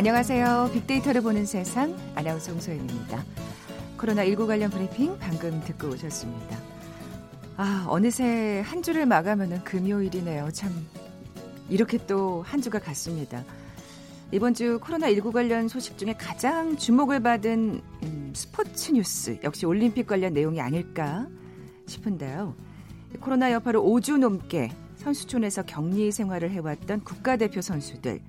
안녕하세요. 0.00 0.70
빅데이터를 0.72 1.20
보는 1.20 1.44
세상 1.44 1.94
아나운서 2.14 2.52
홍소연입니다. 2.52 3.22
코로나19 3.98 4.46
관련 4.46 4.70
브리핑 4.70 5.18
방금 5.18 5.60
듣고 5.62 5.88
오셨습니다. 5.88 6.58
아, 7.58 7.84
어느새 7.86 8.62
한 8.64 8.82
주를 8.82 9.04
마감하는 9.04 9.62
금요일이네요. 9.62 10.52
참 10.52 10.72
이렇게 11.68 11.98
또 12.06 12.42
한 12.46 12.62
주가 12.62 12.78
갔습니다. 12.78 13.44
이번 14.32 14.54
주 14.54 14.80
코로나19 14.82 15.32
관련 15.32 15.68
소식 15.68 15.98
중에 15.98 16.14
가장 16.14 16.78
주목을 16.78 17.20
받은 17.20 17.82
음, 18.02 18.32
스포츠 18.34 18.92
뉴스 18.92 19.38
역시 19.44 19.66
올림픽 19.66 20.06
관련 20.06 20.32
내용이 20.32 20.62
아닐까 20.62 21.28
싶은데요. 21.84 22.54
코로나 23.20 23.52
여파로 23.52 23.82
5주 23.82 24.16
넘게 24.16 24.70
선수촌에서 24.96 25.64
격리 25.64 26.10
생활을 26.10 26.52
해왔던 26.52 27.04
국가대표 27.04 27.60
선수들 27.60 28.22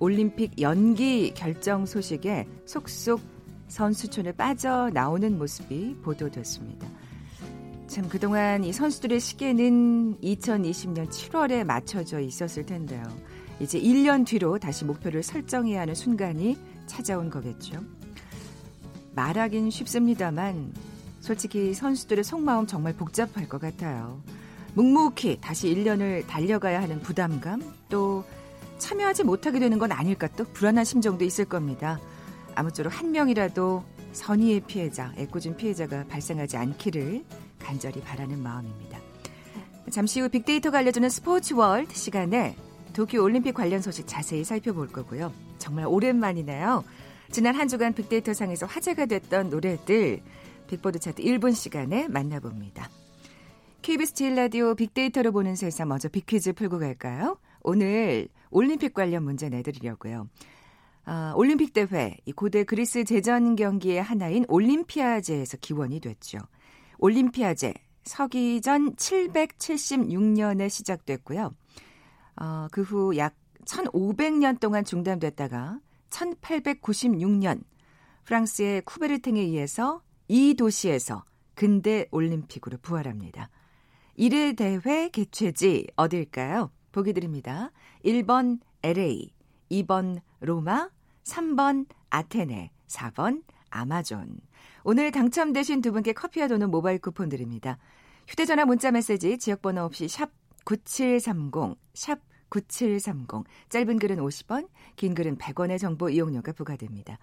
올림픽 0.00 0.60
연기 0.60 1.32
결정 1.34 1.86
소식에 1.86 2.46
속속 2.64 3.20
선수촌을 3.68 4.32
빠져 4.32 4.90
나오는 4.92 5.38
모습이 5.38 5.96
보도됐습니다. 6.02 6.88
참 7.86 8.08
그동안 8.08 8.64
이 8.64 8.72
선수들의 8.72 9.20
시계는 9.20 10.16
2020년 10.20 11.08
7월에 11.08 11.64
맞춰져 11.64 12.20
있었을 12.20 12.64
텐데요. 12.64 13.02
이제 13.60 13.78
1년 13.78 14.26
뒤로 14.26 14.58
다시 14.58 14.84
목표를 14.84 15.22
설정해야 15.22 15.82
하는 15.82 15.94
순간이 15.94 16.56
찾아온 16.86 17.28
거겠죠. 17.28 17.78
말하긴 19.14 19.70
쉽습니다만 19.70 20.72
솔직히 21.20 21.74
선수들의 21.74 22.24
속마음 22.24 22.66
정말 22.66 22.94
복잡할 22.94 23.48
것 23.48 23.60
같아요. 23.60 24.22
묵묵히 24.74 25.38
다시 25.40 25.74
1년을 25.74 26.26
달려가야 26.26 26.80
하는 26.80 27.00
부담감, 27.00 27.62
또 27.88 28.24
참여하지 28.80 29.24
못하게 29.24 29.60
되는 29.60 29.78
건 29.78 29.92
아닐까 29.92 30.26
또 30.36 30.44
불안한 30.44 30.84
심정도 30.84 31.24
있을 31.24 31.44
겁니다. 31.44 32.00
아무쪼록 32.56 32.98
한 32.98 33.12
명이라도 33.12 33.84
선의의 34.12 34.60
피해자, 34.60 35.12
애꿎은 35.16 35.56
피해자가 35.56 36.04
발생하지 36.08 36.56
않기를 36.56 37.24
간절히 37.60 38.00
바라는 38.00 38.42
마음입니다. 38.42 38.98
잠시 39.90 40.20
후 40.20 40.28
빅데이터가 40.28 40.78
알려주는 40.78 41.08
스포츠 41.08 41.54
월드 41.54 41.94
시간에 41.94 42.56
도쿄 42.92 43.22
올림픽 43.22 43.52
관련 43.52 43.80
소식 43.80 44.06
자세히 44.06 44.44
살펴볼 44.44 44.88
거고요. 44.88 45.32
정말 45.58 45.86
오랜만이네요. 45.86 46.84
지난 47.30 47.54
한 47.54 47.68
주간 47.68 47.92
빅데이터 47.92 48.34
상에서 48.34 48.66
화제가 48.66 49.06
됐던 49.06 49.50
노래들 49.50 50.20
빅보드 50.66 50.98
차트 50.98 51.22
1분 51.22 51.54
시간에 51.54 52.08
만나봅니다. 52.08 52.88
KBS 53.82 54.14
제일 54.14 54.34
라디오 54.34 54.74
빅데이터로 54.74 55.32
보는 55.32 55.56
세상 55.56 55.88
먼저 55.88 56.08
빅퀴즈 56.08 56.52
풀고 56.54 56.78
갈까요? 56.78 57.38
오늘 57.62 58.28
올림픽 58.50 58.94
관련 58.94 59.24
문제 59.24 59.48
내드리려고요. 59.48 60.28
아, 61.04 61.32
올림픽 61.36 61.72
대회, 61.72 62.16
이 62.24 62.32
고대 62.32 62.64
그리스 62.64 63.04
제전 63.04 63.56
경기의 63.56 64.02
하나인 64.02 64.44
올림피아제에서 64.48 65.56
기원이 65.58 66.00
됐죠. 66.00 66.38
올림피아제, 66.98 67.74
서기전 68.04 68.96
776년에 68.96 70.68
시작됐고요. 70.68 71.54
어, 72.40 72.68
그 72.70 72.82
후 72.82 73.16
약 73.16 73.34
1500년 73.64 74.58
동안 74.60 74.84
중단됐다가 74.84 75.78
1896년 76.10 77.62
프랑스의 78.24 78.82
쿠베르탱에 78.82 79.40
의해서 79.40 80.02
이 80.28 80.54
도시에서 80.54 81.24
근대 81.54 82.06
올림픽으로 82.10 82.78
부활합니다. 82.78 83.50
1회 84.18 84.56
대회 84.56 85.08
개최지 85.08 85.86
어딜까요? 85.96 86.70
보기 86.92 87.12
드립니다. 87.12 87.70
1번 88.04 88.60
LA, 88.82 89.32
2번 89.70 90.20
로마, 90.40 90.90
3번 91.24 91.86
아테네, 92.10 92.70
4번 92.86 93.42
아마존. 93.70 94.40
오늘 94.82 95.10
당첨되신 95.10 95.82
두 95.82 95.92
분께 95.92 96.12
커피와 96.12 96.48
도는 96.48 96.70
모바일 96.70 96.98
쿠폰 96.98 97.28
드립니다. 97.28 97.78
휴대전화 98.28 98.64
문자 98.64 98.90
메시지 98.90 99.38
지역번호 99.38 99.82
없이 99.82 100.08
샵 100.08 100.30
9730, 100.64 101.76
샵 101.94 102.20
9730. 102.48 103.44
짧은 103.68 103.98
글은 103.98 104.16
50원, 104.18 104.68
긴 104.96 105.14
글은 105.14 105.38
100원의 105.38 105.78
정보 105.78 106.08
이용료가 106.10 106.52
부과됩니다. 106.52 107.18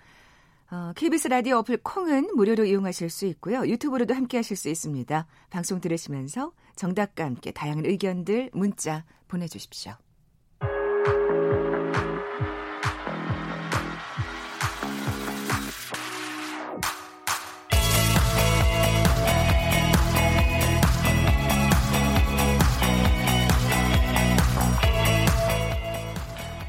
어, 0.70 0.92
KBS 0.96 1.30
라디오 1.30 1.58
어플 1.58 1.78
콩은 1.78 2.36
무료로 2.36 2.66
이용하실 2.66 3.10
수 3.10 3.26
있고요. 3.28 3.66
유튜브로도 3.66 4.14
함께 4.14 4.38
하실 4.38 4.58
수 4.58 4.68
있습니다. 4.68 5.26
방송 5.50 5.80
들으시면서 5.80 6.52
정답과 6.76 7.24
함께 7.24 7.52
다양한 7.52 7.86
의견들 7.86 8.52
문자 8.54 9.06
보내주십시오. 9.28 9.94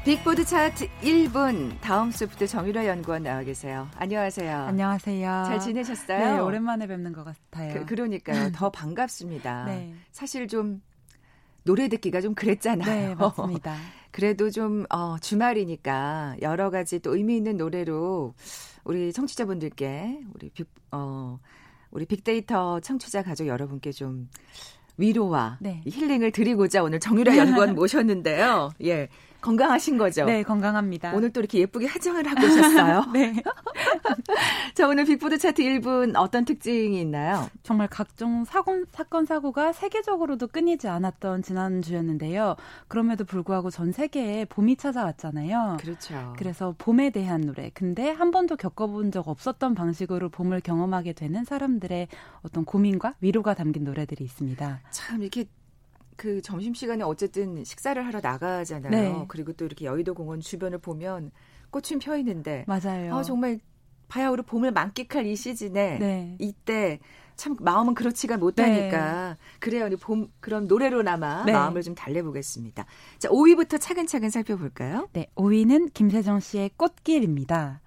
빅보드 0.09 0.43
차트 0.43 0.87
1분 1.03 1.79
다음 1.81 2.09
수부터 2.09 2.47
정유라 2.47 2.87
연구원 2.87 3.21
나와 3.21 3.43
계세요. 3.43 3.87
안녕하세요. 3.95 4.57
안녕하세요. 4.57 5.43
잘 5.45 5.59
지내셨어요? 5.59 6.17
네, 6.17 6.39
오랜만에 6.39 6.87
뵙는 6.87 7.13
것 7.13 7.23
같아요. 7.23 7.85
그, 7.85 7.93
러니까요더 7.93 8.71
반갑습니다. 8.71 9.65
네. 9.65 9.93
사실 10.11 10.47
좀 10.47 10.81
노래 11.69 11.87
듣기가 11.87 12.19
좀 12.19 12.33
그랬잖아요. 12.33 13.09
네, 13.09 13.13
맞습니다. 13.13 13.75
그래도 14.09 14.49
좀 14.49 14.87
어, 14.89 15.19
주말이니까 15.19 16.37
여러 16.41 16.71
가지 16.71 16.97
또 16.97 17.15
의미 17.15 17.37
있는 17.37 17.57
노래로 17.57 18.33
우리 18.85 19.13
청취자분들께 19.13 20.21
우리 20.33 20.49
빅, 20.49 20.67
어, 20.91 21.37
우리 21.91 22.07
빅데이터 22.07 22.79
청취자 22.79 23.21
가족 23.21 23.45
여러분께 23.45 23.91
좀 23.91 24.29
위로와 24.97 25.59
네. 25.61 25.83
힐링을 25.85 26.31
드리고자 26.31 26.81
오늘 26.81 26.99
정유라 26.99 27.37
연구원 27.37 27.75
모셨는데요. 27.75 28.71
예. 28.85 29.07
건강하신 29.41 29.97
거죠? 29.97 30.25
네, 30.25 30.43
건강합니다. 30.43 31.13
오늘 31.13 31.31
또 31.31 31.39
이렇게 31.39 31.59
예쁘게 31.59 31.87
화장을 31.87 32.25
하고 32.25 32.45
오셨어요? 32.45 33.05
네. 33.13 33.33
자, 34.75 34.87
오늘 34.87 35.05
빅보드 35.05 35.37
차트 35.37 35.61
1분 35.61 36.13
어떤 36.17 36.45
특징이 36.45 36.99
있나요? 36.99 37.49
정말 37.63 37.87
각종 37.87 38.43
사건, 38.45 38.85
사건, 38.91 39.25
사고가 39.25 39.71
세계적으로도 39.73 40.47
끊이지 40.47 40.87
않았던 40.87 41.43
지난주였는데요. 41.43 42.55
그럼에도 42.87 43.23
불구하고 43.23 43.69
전 43.69 43.91
세계에 43.91 44.45
봄이 44.45 44.75
찾아왔잖아요. 44.75 45.77
그렇죠. 45.79 46.33
그래서 46.37 46.75
봄에 46.77 47.09
대한 47.09 47.41
노래. 47.41 47.69
근데 47.73 48.09
한 48.09 48.31
번도 48.31 48.57
겪어본 48.57 49.11
적 49.11 49.27
없었던 49.27 49.75
방식으로 49.75 50.29
봄을 50.29 50.61
경험하게 50.61 51.13
되는 51.13 51.43
사람들의 51.43 52.07
어떤 52.41 52.65
고민과 52.65 53.15
위로가 53.21 53.53
담긴 53.53 53.83
노래들이 53.83 54.23
있습니다. 54.23 54.81
참 54.91 55.21
이렇게 55.21 55.45
그 56.19 56.41
점심 56.41 56.73
시간에 56.73 57.01
어쨌든 57.01 57.63
식사를 57.63 58.05
하러 58.05 58.19
나가잖아요. 58.19 58.91
네. 58.91 59.25
그리고 59.29 59.53
또 59.53 59.63
이렇게 59.63 59.85
여의도 59.85 60.13
공원 60.13 60.41
주변을 60.41 60.79
보면 60.79 61.31
꽃은 61.69 61.99
펴 61.99 62.17
있는데 62.17 62.65
맞아요. 62.67 63.15
아, 63.15 63.23
정말 63.23 63.61
바야흐로 64.09 64.43
봄을 64.43 64.71
만끽할 64.71 65.25
이 65.25 65.37
시즌에 65.37 65.97
네. 65.97 66.35
이때 66.39 66.99
참 67.37 67.55
마음은 67.61 67.93
그렇지가 67.93 68.35
못하니까 68.35 69.29
네. 69.29 69.37
그래요. 69.59 69.89
봄 70.01 70.27
그런 70.41 70.67
노래로나마 70.67 71.45
네. 71.45 71.53
마음을 71.53 71.83
좀 71.83 71.95
달래보겠습니다. 71.95 72.85
자, 73.17 73.29
5위부터 73.29 73.79
차근차근 73.79 74.29
살펴볼까요? 74.29 75.07
네, 75.13 75.27
5위는 75.35 75.93
김세정 75.93 76.41
씨의 76.41 76.71
꽃길입니다. 76.75 77.79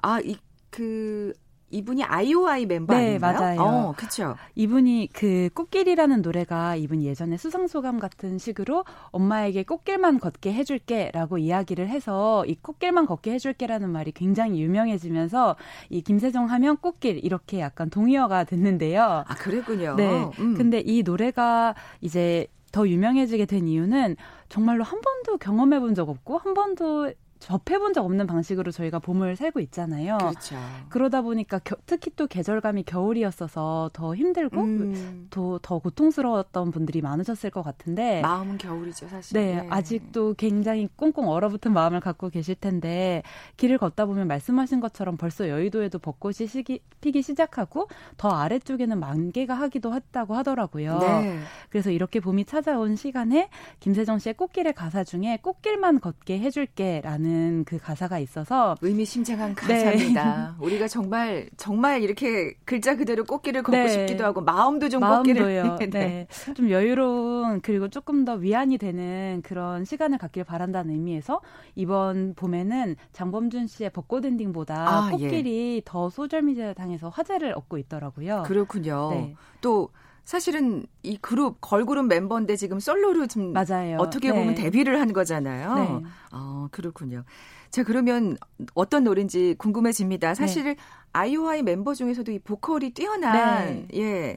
아, 0.00 0.20
이 0.20 0.36
그 0.72 1.34
이분이 1.72 2.04
아이오아이 2.04 2.66
멤버 2.66 2.94
네, 2.94 3.16
아닌가요? 3.16 3.38
맞아요. 3.40 3.60
어, 3.60 3.94
그렇죠. 3.96 4.36
이분이 4.54 5.08
그 5.12 5.48
꽃길이라는 5.54 6.22
노래가 6.22 6.76
이분 6.76 7.02
예전에 7.02 7.36
수상 7.36 7.66
소감 7.66 7.98
같은 7.98 8.38
식으로 8.38 8.84
엄마에게 9.10 9.64
꽃길만 9.64 10.20
걷게 10.20 10.52
해줄게라고 10.52 11.38
이야기를 11.38 11.88
해서 11.88 12.44
이 12.46 12.54
꽃길만 12.56 13.06
걷게 13.06 13.32
해줄게라는 13.32 13.90
말이 13.90 14.12
굉장히 14.12 14.60
유명해지면서 14.62 15.56
이 15.90 16.02
김세정 16.02 16.50
하면 16.50 16.76
꽃길 16.76 17.24
이렇게 17.24 17.60
약간 17.60 17.90
동의어가 17.90 18.44
됐는데요. 18.44 19.24
아 19.26 19.34
그랬군요. 19.34 19.94
네. 19.96 20.30
음. 20.38 20.54
근데 20.54 20.82
이 20.84 21.02
노래가 21.02 21.74
이제 22.00 22.46
더 22.70 22.88
유명해지게 22.88 23.46
된 23.46 23.66
이유는 23.68 24.16
정말로 24.48 24.84
한 24.84 25.00
번도 25.00 25.38
경험해 25.38 25.80
본 25.80 25.94
적 25.94 26.08
없고 26.08 26.38
한 26.38 26.54
번도 26.54 27.12
접해본 27.42 27.92
적 27.92 28.04
없는 28.04 28.28
방식으로 28.28 28.70
저희가 28.70 29.00
봄을 29.00 29.34
살고 29.34 29.58
있잖아요. 29.58 30.16
그렇죠. 30.18 30.56
그러다 30.88 31.22
보니까 31.22 31.58
겨, 31.58 31.74
특히 31.86 32.12
또 32.14 32.28
계절감이 32.28 32.84
겨울이었어서 32.84 33.90
더 33.92 34.14
힘들고 34.14 34.60
음. 34.60 35.26
더, 35.28 35.58
더 35.60 35.80
고통스러웠던 35.80 36.70
분들이 36.70 37.00
많으셨을 37.00 37.50
것 37.50 37.62
같은데 37.62 38.20
마음은 38.20 38.58
겨울이죠 38.58 39.08
사실. 39.08 39.36
네, 39.36 39.56
네, 39.56 39.66
아직도 39.70 40.34
굉장히 40.34 40.88
꽁꽁 40.94 41.28
얼어붙은 41.28 41.72
마음을 41.72 41.98
갖고 41.98 42.28
계실 42.28 42.54
텐데 42.54 43.24
길을 43.56 43.78
걷다 43.78 44.06
보면 44.06 44.28
말씀하신 44.28 44.78
것처럼 44.78 45.16
벌써 45.16 45.48
여의도에도 45.48 45.98
벚꽃이 45.98 46.46
시기, 46.46 46.80
피기 47.00 47.22
시작하고 47.22 47.88
더 48.18 48.28
아래쪽에는 48.28 49.00
만개가 49.00 49.52
하기도 49.54 49.94
했다고 49.94 50.36
하더라고요. 50.36 50.98
네. 51.00 51.40
그래서 51.70 51.90
이렇게 51.90 52.20
봄이 52.20 52.44
찾아온 52.44 52.94
시간에 52.94 53.48
김세정 53.80 54.20
씨의 54.20 54.34
꽃길의 54.34 54.74
가사 54.74 55.02
중에 55.02 55.40
꽃길만 55.42 55.98
걷게 55.98 56.38
해줄게라는 56.38 57.31
되는 57.32 57.64
그 57.64 57.78
가사가 57.78 58.18
있어서 58.18 58.76
의미심장한 58.82 59.54
가사입니다. 59.54 60.54
네. 60.58 60.64
우리가 60.64 60.86
정말 60.88 61.48
정말 61.56 62.02
이렇게 62.02 62.54
글자 62.64 62.94
그대로 62.96 63.24
꽃길을 63.24 63.62
걷고 63.62 63.76
네. 63.76 63.88
싶기도 63.88 64.24
하고 64.24 64.42
마음도 64.42 64.88
좀 64.88 65.00
마음도요. 65.00 65.70
꽃길을 65.70 65.90
네. 65.90 66.26
네. 66.46 66.54
좀 66.54 66.70
여유로운 66.70 67.60
그리고 67.62 67.88
조금 67.88 68.24
더 68.24 68.34
위안이 68.34 68.78
되는 68.78 69.40
그런 69.42 69.84
시간을 69.84 70.18
갖길 70.18 70.44
바란다는 70.44 70.92
의미에서 70.92 71.40
이번 71.74 72.34
봄에는 72.34 72.96
장범준 73.12 73.66
씨의 73.66 73.90
벚꽃 73.90 74.24
엔딩보다 74.24 74.74
아, 74.88 75.10
예. 75.18 75.22
꽃길이 75.24 75.76
예. 75.76 75.82
더 75.84 76.10
소셜 76.10 76.42
미디어 76.42 76.74
상에서 76.74 77.08
화제를 77.08 77.54
얻고 77.56 77.78
있더라고요. 77.78 78.44
그렇군요. 78.46 79.10
네. 79.10 79.34
또 79.60 79.88
사실은 80.24 80.86
이 81.02 81.16
그룹 81.16 81.60
걸그룹 81.60 82.06
멤버인데 82.06 82.56
지금 82.56 82.78
솔로로 82.80 83.26
좀 83.26 83.52
맞아요. 83.52 83.98
어떻게 83.98 84.30
네. 84.30 84.38
보면 84.38 84.54
데뷔를 84.54 85.00
한 85.00 85.12
거잖아요. 85.12 85.74
네. 85.74 86.08
어, 86.32 86.68
그렇군요. 86.70 87.24
자, 87.70 87.82
그러면 87.82 88.36
어떤 88.74 89.04
노래인지 89.04 89.56
궁금해집니다. 89.58 90.34
사실 90.34 90.64
네. 90.64 90.76
아이오아이 91.12 91.62
멤버 91.62 91.94
중에서도 91.94 92.30
이 92.30 92.38
보컬이 92.38 92.90
뛰어난 92.90 93.86
네. 93.88 93.98
예, 93.98 94.36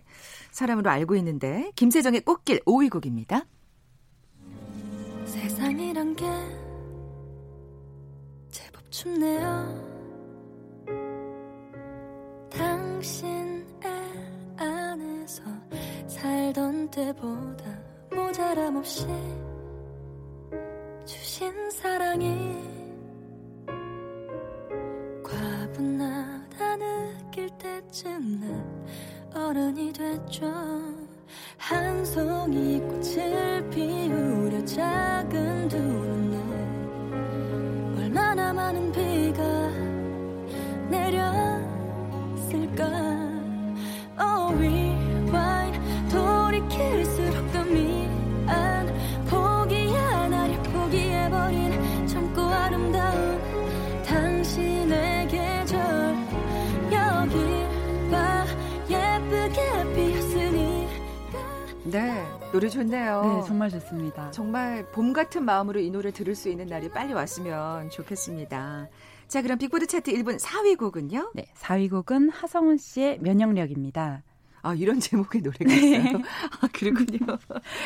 사람으로 0.52 0.90
알고 0.90 1.16
있는데 1.18 1.72
김세정의 1.76 2.22
꽃길 2.22 2.62
5위 2.62 2.90
곡입니다. 2.90 3.46
세상이란 5.26 6.16
게 6.16 6.26
제법 8.52 8.90
춥네요. 8.90 9.96
당신의 12.52 13.72
안에서 14.58 15.44
살던 16.07 16.90
때보다 16.92 17.66
모자람 18.12 18.75
없이 18.78 19.06
주신 21.06 21.69
사랑이 21.72 22.36
과분하다 25.24 26.78
느낄 26.78 27.50
때쯤 27.57 28.40
난 28.40 28.86
어른이 29.34 29.92
됐죠. 29.92 30.46
한 31.57 32.06
송이 32.06 32.80
꽃을 32.80 33.69
피우려 33.69 34.63
작은 34.63 35.68
두 35.68 35.78
눈에 35.78 36.38
얼마나 38.01 38.54
많은 38.54 38.92
비가 38.92 39.64
노래 62.56 62.69
좋네요. 62.69 63.22
네, 63.22 63.48
정말 63.48 63.69
좋습니다. 63.69 64.31
정말 64.31 64.90
봄 64.94 65.12
같은 65.12 65.44
마음으로 65.44 65.81
이 65.81 65.90
노래 65.90 66.12
들을 66.12 66.34
수 66.36 66.48
있는 66.48 66.68
날이 66.68 66.88
빨리 66.88 67.12
왔으면 67.12 67.90
좋겠습니다. 67.90 68.88
자, 69.28 69.42
그럼 69.42 69.57
빅보드 69.57 69.88
차트 69.88 70.13
1분 70.13 70.40
4위 70.40 70.78
곡은요? 70.78 71.31
네, 71.36 71.48
4위 71.57 71.90
곡은 71.90 72.30
하성훈 72.30 72.78
씨의 72.78 73.19
면역력입니다. 73.19 74.24
아, 74.62 74.74
이런 74.74 75.02
제목의 75.02 75.42
노래가 75.42 75.74
있어요. 75.74 76.18
네. 76.18 76.24
아, 76.62 76.68
그렇군요. 76.72 77.38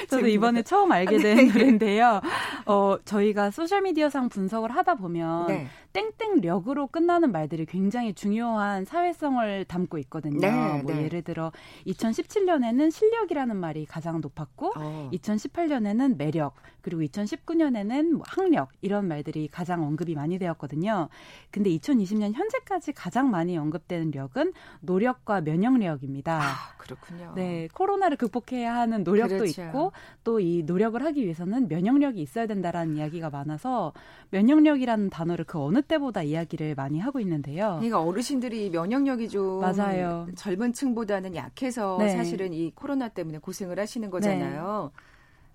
저도 0.07 0.27
이번에 0.27 0.61
처음 0.61 0.91
알게 0.91 1.17
된 1.17 1.35
네. 1.37 1.43
노래인데요. 1.45 2.21
어, 2.67 2.97
저희가 3.03 3.49
소셜미디어상 3.49 4.29
분석을 4.29 4.69
하다 4.75 4.95
보면 4.95 5.47
네. 5.47 5.67
땡땡력으로 5.93 6.87
끝나는 6.87 7.31
말들이 7.31 7.65
굉장히 7.65 8.13
중요한 8.13 8.85
사회성을 8.85 9.65
담고 9.65 9.97
있거든요. 9.99 10.39
네, 10.39 10.81
뭐 10.83 10.93
네. 10.93 11.03
예를 11.03 11.21
들어 11.21 11.51
2017년에는 11.87 12.91
실력이라는 12.91 13.55
말이 13.55 13.85
가장 13.85 14.19
높았고 14.21 14.73
어. 14.75 15.09
2018년에는 15.13 16.17
매력 16.17 16.55
그리고 16.81 17.01
2019년에는 17.03 18.11
뭐 18.13 18.23
학력 18.27 18.69
이런 18.81 19.07
말들이 19.07 19.47
가장 19.47 19.83
언급이 19.83 20.15
많이 20.15 20.39
되었거든요. 20.39 21.09
근데 21.51 21.69
2020년 21.71 22.33
현재까지 22.33 22.93
가장 22.93 23.29
많이 23.29 23.57
언급되는 23.57 24.11
력은 24.11 24.53
노력과 24.81 25.41
면역력입니다. 25.41 26.41
아, 26.41 26.75
그렇군요. 26.77 27.33
네, 27.35 27.67
코로나를 27.73 28.17
극복해야 28.17 28.75
하는 28.75 29.03
노력도 29.03 29.37
그렇죠. 29.37 29.61
있고 29.63 29.91
또 30.23 30.39
이 30.39 30.63
노력을 30.63 31.03
하기 31.03 31.23
위해서는 31.23 31.67
면역력이 31.67 32.21
있어야 32.21 32.47
된다라는 32.47 32.95
이야기가 32.95 33.29
많아서 33.29 33.93
면역력이라는 34.31 35.09
단어를 35.09 35.45
그 35.45 35.59
어느 35.59 35.78
때보다 35.81 36.23
이야기를 36.23 36.75
많이 36.75 36.99
하고 36.99 37.19
있는데요. 37.19 37.75
그러니까 37.75 38.01
어르신들이 38.01 38.69
면역력이 38.69 39.29
좀 39.29 39.61
맞아요. 39.61 40.27
젊은 40.35 40.73
층보다는 40.73 41.35
약해서 41.35 41.97
네. 41.99 42.09
사실은 42.09 42.53
이 42.53 42.71
코로나 42.75 43.07
때문에 43.09 43.37
고생을 43.39 43.79
하시는 43.79 44.09
거잖아요. 44.09 44.91
네. 44.93 45.01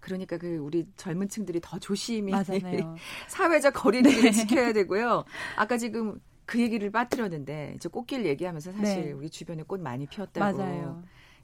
그러니까 0.00 0.36
그 0.36 0.58
우리 0.58 0.86
젊은 0.96 1.28
층들이 1.28 1.60
더 1.62 1.78
조심히 1.78 2.32
사회적 3.28 3.72
거리두기를 3.74 4.22
네. 4.22 4.32
지켜야 4.32 4.72
되고요. 4.72 5.24
아까 5.56 5.78
지금 5.78 6.20
그 6.46 6.60
얘기를 6.60 6.90
빠뜨렸는데 6.90 7.76
저 7.80 7.88
꽃길 7.88 8.26
얘기하면서 8.26 8.72
사실 8.72 9.04
네. 9.06 9.12
우리 9.12 9.30
주변에 9.30 9.62
꽃 9.62 9.80
많이 9.80 10.06
피었다고. 10.06 10.58
맞아요. 10.58 11.02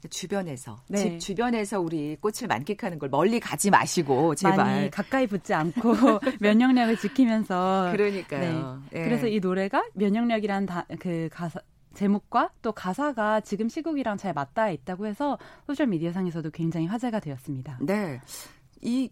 주변에서 0.09 0.77
네. 0.87 0.97
집 0.97 1.19
주변에서 1.19 1.79
우리 1.79 2.15
꽃을 2.17 2.47
만끽하는 2.47 2.99
걸 2.99 3.09
멀리 3.09 3.39
가지 3.39 3.69
마시고 3.69 4.35
제발 4.35 4.57
많이 4.57 4.91
가까이 4.91 5.27
붙지 5.27 5.53
않고 5.53 5.93
면역력을 6.39 6.97
지키면서 6.97 7.89
그러니까요. 7.91 8.81
네. 8.91 8.99
네. 8.99 9.03
그래서 9.05 9.27
이 9.27 9.39
노래가 9.39 9.83
면역력이란 9.93 10.65
다, 10.65 10.85
그 10.99 11.29
가사 11.31 11.59
제목과 11.93 12.51
또 12.61 12.71
가사가 12.71 13.41
지금 13.41 13.67
시국이랑 13.67 14.17
잘 14.17 14.33
맞닿아 14.33 14.69
있다고 14.69 15.07
해서 15.07 15.37
소셜 15.65 15.87
미디어 15.87 16.11
상에서도 16.11 16.49
굉장히 16.51 16.87
화제가 16.87 17.19
되었습니다. 17.19 17.79
네. 17.81 18.21
이 18.81 19.09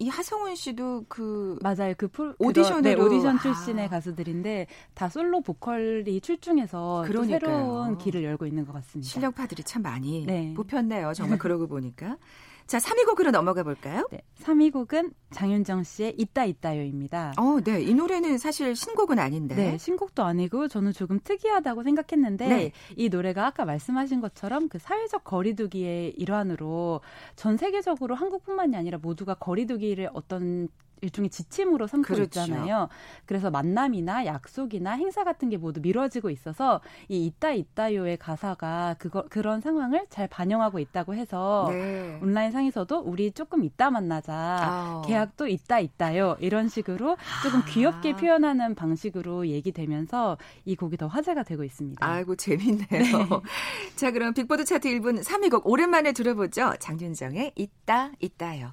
이 0.00 0.08
하성훈 0.08 0.56
씨도 0.56 1.04
그 1.08 1.58
맞아요. 1.60 1.92
그 1.96 2.08
풀, 2.08 2.34
오디션으로 2.38 2.80
네, 2.80 2.94
오디션 2.94 3.38
출신의 3.38 3.84
아. 3.84 3.88
가수들인데 3.90 4.66
다 4.94 5.10
솔로 5.10 5.42
보컬이 5.42 6.22
출중해서 6.22 7.04
새로운 7.26 7.98
길을 7.98 8.24
열고 8.24 8.46
있는 8.46 8.64
것 8.64 8.72
같습니다. 8.72 9.10
실력파들이 9.10 9.62
참 9.62 9.82
많이 9.82 10.24
네. 10.24 10.54
뽑혔네요. 10.56 11.12
정말 11.12 11.38
그러고 11.38 11.66
보니까. 11.68 12.16
자, 12.70 12.78
3위 12.78 13.04
곡으로 13.04 13.32
넘어가 13.32 13.64
볼까요? 13.64 14.06
네. 14.12 14.22
3위 14.44 14.72
곡은 14.72 15.12
장윤정 15.32 15.82
씨의 15.82 16.14
있다 16.16 16.44
있다요입니다. 16.44 17.32
어, 17.36 17.60
네. 17.64 17.82
이 17.82 17.92
노래는 17.94 18.38
사실 18.38 18.76
신곡은 18.76 19.18
아닌데. 19.18 19.56
네, 19.56 19.76
신곡도 19.76 20.22
아니고 20.22 20.68
저는 20.68 20.92
조금 20.92 21.18
특이하다고 21.18 21.82
생각했는데 21.82 22.46
네. 22.46 22.72
이 22.94 23.08
노래가 23.08 23.46
아까 23.46 23.64
말씀하신 23.64 24.20
것처럼 24.20 24.68
그 24.68 24.78
사회적 24.78 25.24
거리두기의 25.24 26.10
일환으로 26.10 27.00
전 27.34 27.56
세계적으로 27.56 28.14
한국뿐만이 28.14 28.76
아니라 28.76 28.98
모두가 28.98 29.34
거리두기를 29.34 30.08
어떤 30.12 30.68
일종의 31.00 31.30
지침으로 31.30 31.86
삼고 31.86 32.06
그렇죠. 32.06 32.40
있잖아요. 32.40 32.88
그래서 33.26 33.50
만남이나 33.50 34.26
약속이나 34.26 34.92
행사 34.92 35.24
같은 35.24 35.48
게 35.48 35.56
모두 35.56 35.80
미뤄지고 35.80 36.30
있어서 36.30 36.80
이 37.08 37.26
있다 37.26 37.52
있다요의 37.52 38.18
가사가 38.18 38.96
그거 38.98 39.24
그런 39.28 39.60
상황을 39.60 40.06
잘 40.10 40.28
반영하고 40.28 40.78
있다고 40.78 41.14
해서 41.14 41.66
네. 41.70 42.18
온라인 42.22 42.52
상에서도 42.52 42.98
우리 43.00 43.32
조금 43.32 43.64
이따 43.64 43.90
만나자. 43.90 44.32
아 44.32 45.02
계약도 45.06 45.46
있다 45.46 45.80
있다요. 45.80 46.36
이런 46.40 46.68
식으로 46.68 47.16
조금 47.42 47.62
귀엽게 47.66 48.12
아. 48.12 48.16
표현하는 48.16 48.74
방식으로 48.74 49.48
얘기되면서 49.48 50.38
이 50.64 50.76
곡이 50.76 50.96
더 50.96 51.06
화제가 51.06 51.42
되고 51.42 51.64
있습니다. 51.64 52.06
아이고 52.06 52.36
재밌네요. 52.36 52.86
네. 52.88 53.00
자, 53.96 54.10
그럼 54.10 54.34
빅보드 54.34 54.64
차트 54.64 54.88
1분 54.88 55.22
3위 55.24 55.50
곡 55.50 55.66
오랜만에 55.66 56.12
들어보죠. 56.12 56.74
장윤정의 56.78 57.52
있다 57.54 58.12
있다요. 58.18 58.72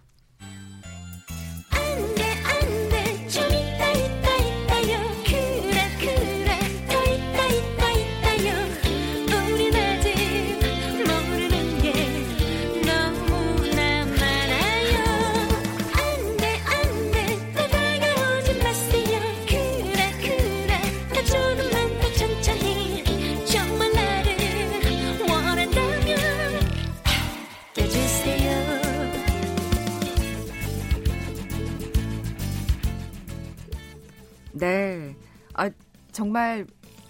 정말 36.17 36.65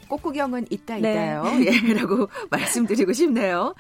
꽃구경은 0.09 0.67
있다 0.69 0.95
네. 0.95 0.99
있다요. 0.99 1.43
예, 1.63 1.93
라고 1.93 2.27
말씀드리고 2.51 3.13
싶네요. 3.13 3.73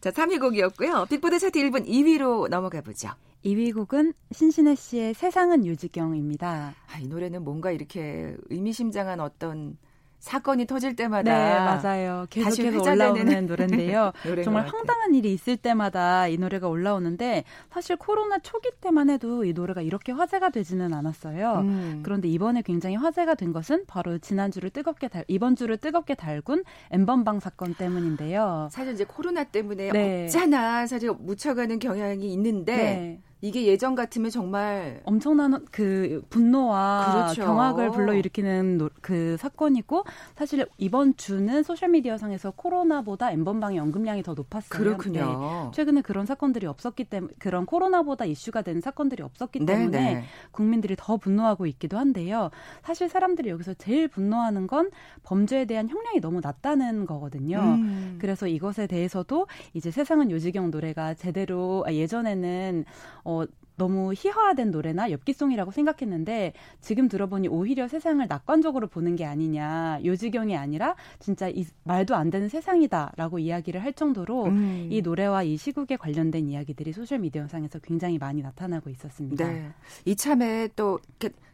자, 0.00 0.10
3위 0.10 0.40
곡이었고요. 0.40 1.06
빅보드 1.10 1.38
차트 1.38 1.58
1분 1.58 1.86
2위로 1.86 2.48
넘어가 2.48 2.80
보죠. 2.80 3.10
2위 3.44 3.74
곡은 3.74 4.14
신신혜 4.30 4.74
씨의 4.74 5.12
세상은 5.12 5.66
유지경입니다. 5.66 6.74
아, 6.90 6.98
이 6.98 7.06
노래는 7.06 7.44
뭔가 7.44 7.70
이렇게 7.70 8.34
의미심장한 8.48 9.20
어떤 9.20 9.76
사건이 10.22 10.66
터질 10.66 10.94
때마다 10.94 11.32
네 11.32 11.54
맞아요 11.58 12.26
계속해서 12.30 12.80
올라오는 12.80 13.46
노래인데요 13.46 14.12
정말 14.44 14.68
황당한 14.68 15.16
일이 15.16 15.32
있을 15.32 15.56
때마다 15.56 16.28
이 16.28 16.38
노래가 16.38 16.68
올라오는데 16.68 17.42
사실 17.70 17.96
코로나 17.96 18.38
초기 18.38 18.70
때만 18.80 19.10
해도 19.10 19.44
이 19.44 19.52
노래가 19.52 19.82
이렇게 19.82 20.12
화제가 20.12 20.50
되지는 20.50 20.94
않았어요 20.94 21.62
음. 21.64 22.00
그런데 22.04 22.28
이번에 22.28 22.62
굉장히 22.62 22.94
화제가 22.94 23.34
된 23.34 23.52
것은 23.52 23.84
바로 23.88 24.18
지난 24.18 24.52
주를 24.52 24.70
뜨겁게 24.70 25.08
달 25.08 25.24
이번 25.26 25.56
주를 25.56 25.76
뜨겁게 25.76 26.14
달군 26.14 26.62
N번방 26.92 27.40
사건 27.40 27.74
때문인데요 27.74 28.68
사실 28.70 28.92
이제 28.92 29.04
코로나 29.04 29.42
때문에 29.42 29.90
네. 29.90 30.24
없잖아 30.24 30.86
사실 30.86 31.10
묻혀가는 31.18 31.80
경향이 31.80 32.32
있는데 32.32 32.76
네. 32.76 33.20
이게 33.44 33.66
예전 33.66 33.96
같으면 33.96 34.30
정말 34.30 35.00
엄청난 35.04 35.66
그 35.72 36.22
분노와 36.30 37.32
그렇죠. 37.34 37.44
경악을 37.44 37.90
불러일으키는 37.90 38.78
노, 38.78 38.88
그 39.00 39.36
사건이고 39.36 40.04
사실 40.36 40.64
이번 40.78 41.16
주는 41.16 41.64
소셜 41.64 41.88
미디어 41.88 42.16
상에서 42.18 42.52
코로나보다 42.52 43.32
N번방의 43.32 43.80
언급량이 43.80 44.22
더 44.22 44.34
높았어요. 44.34 44.68
그렇군요. 44.70 45.24
네. 45.24 45.70
최근에 45.74 46.02
그런 46.02 46.24
사건들이 46.24 46.66
없었기 46.66 47.04
때문에 47.04 47.34
그런 47.40 47.66
코로나보다 47.66 48.26
이슈가 48.26 48.62
된 48.62 48.80
사건들이 48.80 49.24
없었기 49.24 49.58
네, 49.58 49.66
때문에 49.66 49.98
네네. 49.98 50.24
국민들이 50.52 50.94
더 50.96 51.16
분노하고 51.16 51.66
있기도 51.66 51.98
한데요. 51.98 52.50
사실 52.84 53.08
사람들이 53.08 53.50
여기서 53.50 53.74
제일 53.74 54.06
분노하는 54.06 54.68
건 54.68 54.90
범죄에 55.24 55.64
대한 55.64 55.88
형량이 55.88 56.20
너무 56.20 56.38
낮다는 56.40 57.06
거거든요. 57.06 57.58
음. 57.58 58.18
그래서 58.20 58.46
이것에 58.46 58.86
대해서도 58.86 59.48
이제 59.74 59.90
세상은 59.90 60.30
요지경 60.30 60.70
노래가 60.70 61.14
제대로 61.14 61.82
아, 61.88 61.92
예전에는 61.92 62.84
어, 63.24 63.31
어, 63.32 63.46
너무 63.76 64.12
희화화된 64.14 64.70
노래나 64.70 65.10
엽기송이라고 65.10 65.70
생각했는데 65.70 66.52
지금 66.80 67.08
들어보니 67.08 67.48
오히려 67.48 67.88
세상을 67.88 68.24
낙관적으로 68.28 68.86
보는 68.86 69.16
게 69.16 69.24
아니냐 69.24 70.00
요지경이 70.04 70.56
아니라 70.56 70.94
진짜 71.18 71.48
이 71.48 71.64
말도 71.84 72.14
안 72.14 72.30
되는 72.30 72.48
세상이다라고 72.48 73.38
이야기를 73.38 73.82
할 73.82 73.92
정도로 73.92 74.44
음. 74.44 74.88
이 74.90 75.00
노래와 75.00 75.42
이 75.42 75.56
시국에 75.56 75.96
관련된 75.96 76.48
이야기들이 76.48 76.92
소셜 76.92 77.20
미디어상에서 77.20 77.78
굉장히 77.80 78.18
많이 78.18 78.42
나타나고 78.42 78.90
있었습니다. 78.90 79.48
네. 79.48 79.70
이참에 80.04 80.68
또 80.76 81.00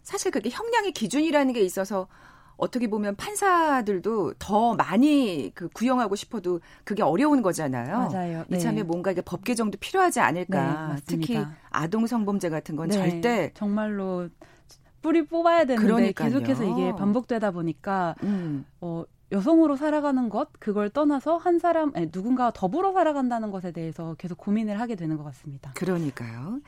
사실 0.03 0.31
그게 0.31 0.51
형량의 0.51 0.93
기준이라는 0.93 1.53
게 1.53 1.61
있어서 1.61 2.09
어떻게 2.59 2.89
보면 2.91 3.17
판사들도 3.17 4.35
더 4.39 4.75
많이 4.75 5.51
그 5.55 5.69
구형하고 5.69 6.17
싶어도 6.17 6.61
그게 6.85 7.03
어려운 7.03 7.41
거잖아요. 7.41 8.11
맞아요. 8.11 8.45
네. 8.49 8.57
이참에 8.59 8.83
뭔가 8.83 9.13
이게 9.13 9.23
법 9.23 9.45
개정도 9.45 9.79
필요하지 9.79 10.21
않을까. 10.21 10.95
네, 10.97 11.03
특히 11.07 11.39
아동 11.71 12.07
성범죄 12.07 12.51
같은 12.51 12.77
건 12.77 12.89
네, 12.89 12.95
절대 12.97 13.53
정말로 13.55 14.29
뿌리 15.01 15.25
뽑아야 15.25 15.65
되는데 15.65 15.87
그러니까요. 15.87 16.29
계속해서 16.29 16.65
이게 16.65 16.93
반복되다 16.97 17.53
보니까 17.53 18.17
음. 18.25 18.67
어 18.81 19.05
여성으로 19.31 19.77
살아가는 19.77 20.29
것 20.29 20.49
그걸 20.59 20.91
떠나서 20.91 21.37
한 21.37 21.59
사람 21.59 21.93
아니, 21.95 22.09
누군가와 22.13 22.51
더불어 22.55 22.93
살아간다는 22.93 23.51
것에 23.53 23.71
대해서 23.73 24.15
계속 24.19 24.37
고민을 24.39 24.81
하게 24.81 24.97
되는 24.97 25.17
것 25.17 25.23
같습니다. 25.25 25.71
그러니까요. 25.75 26.61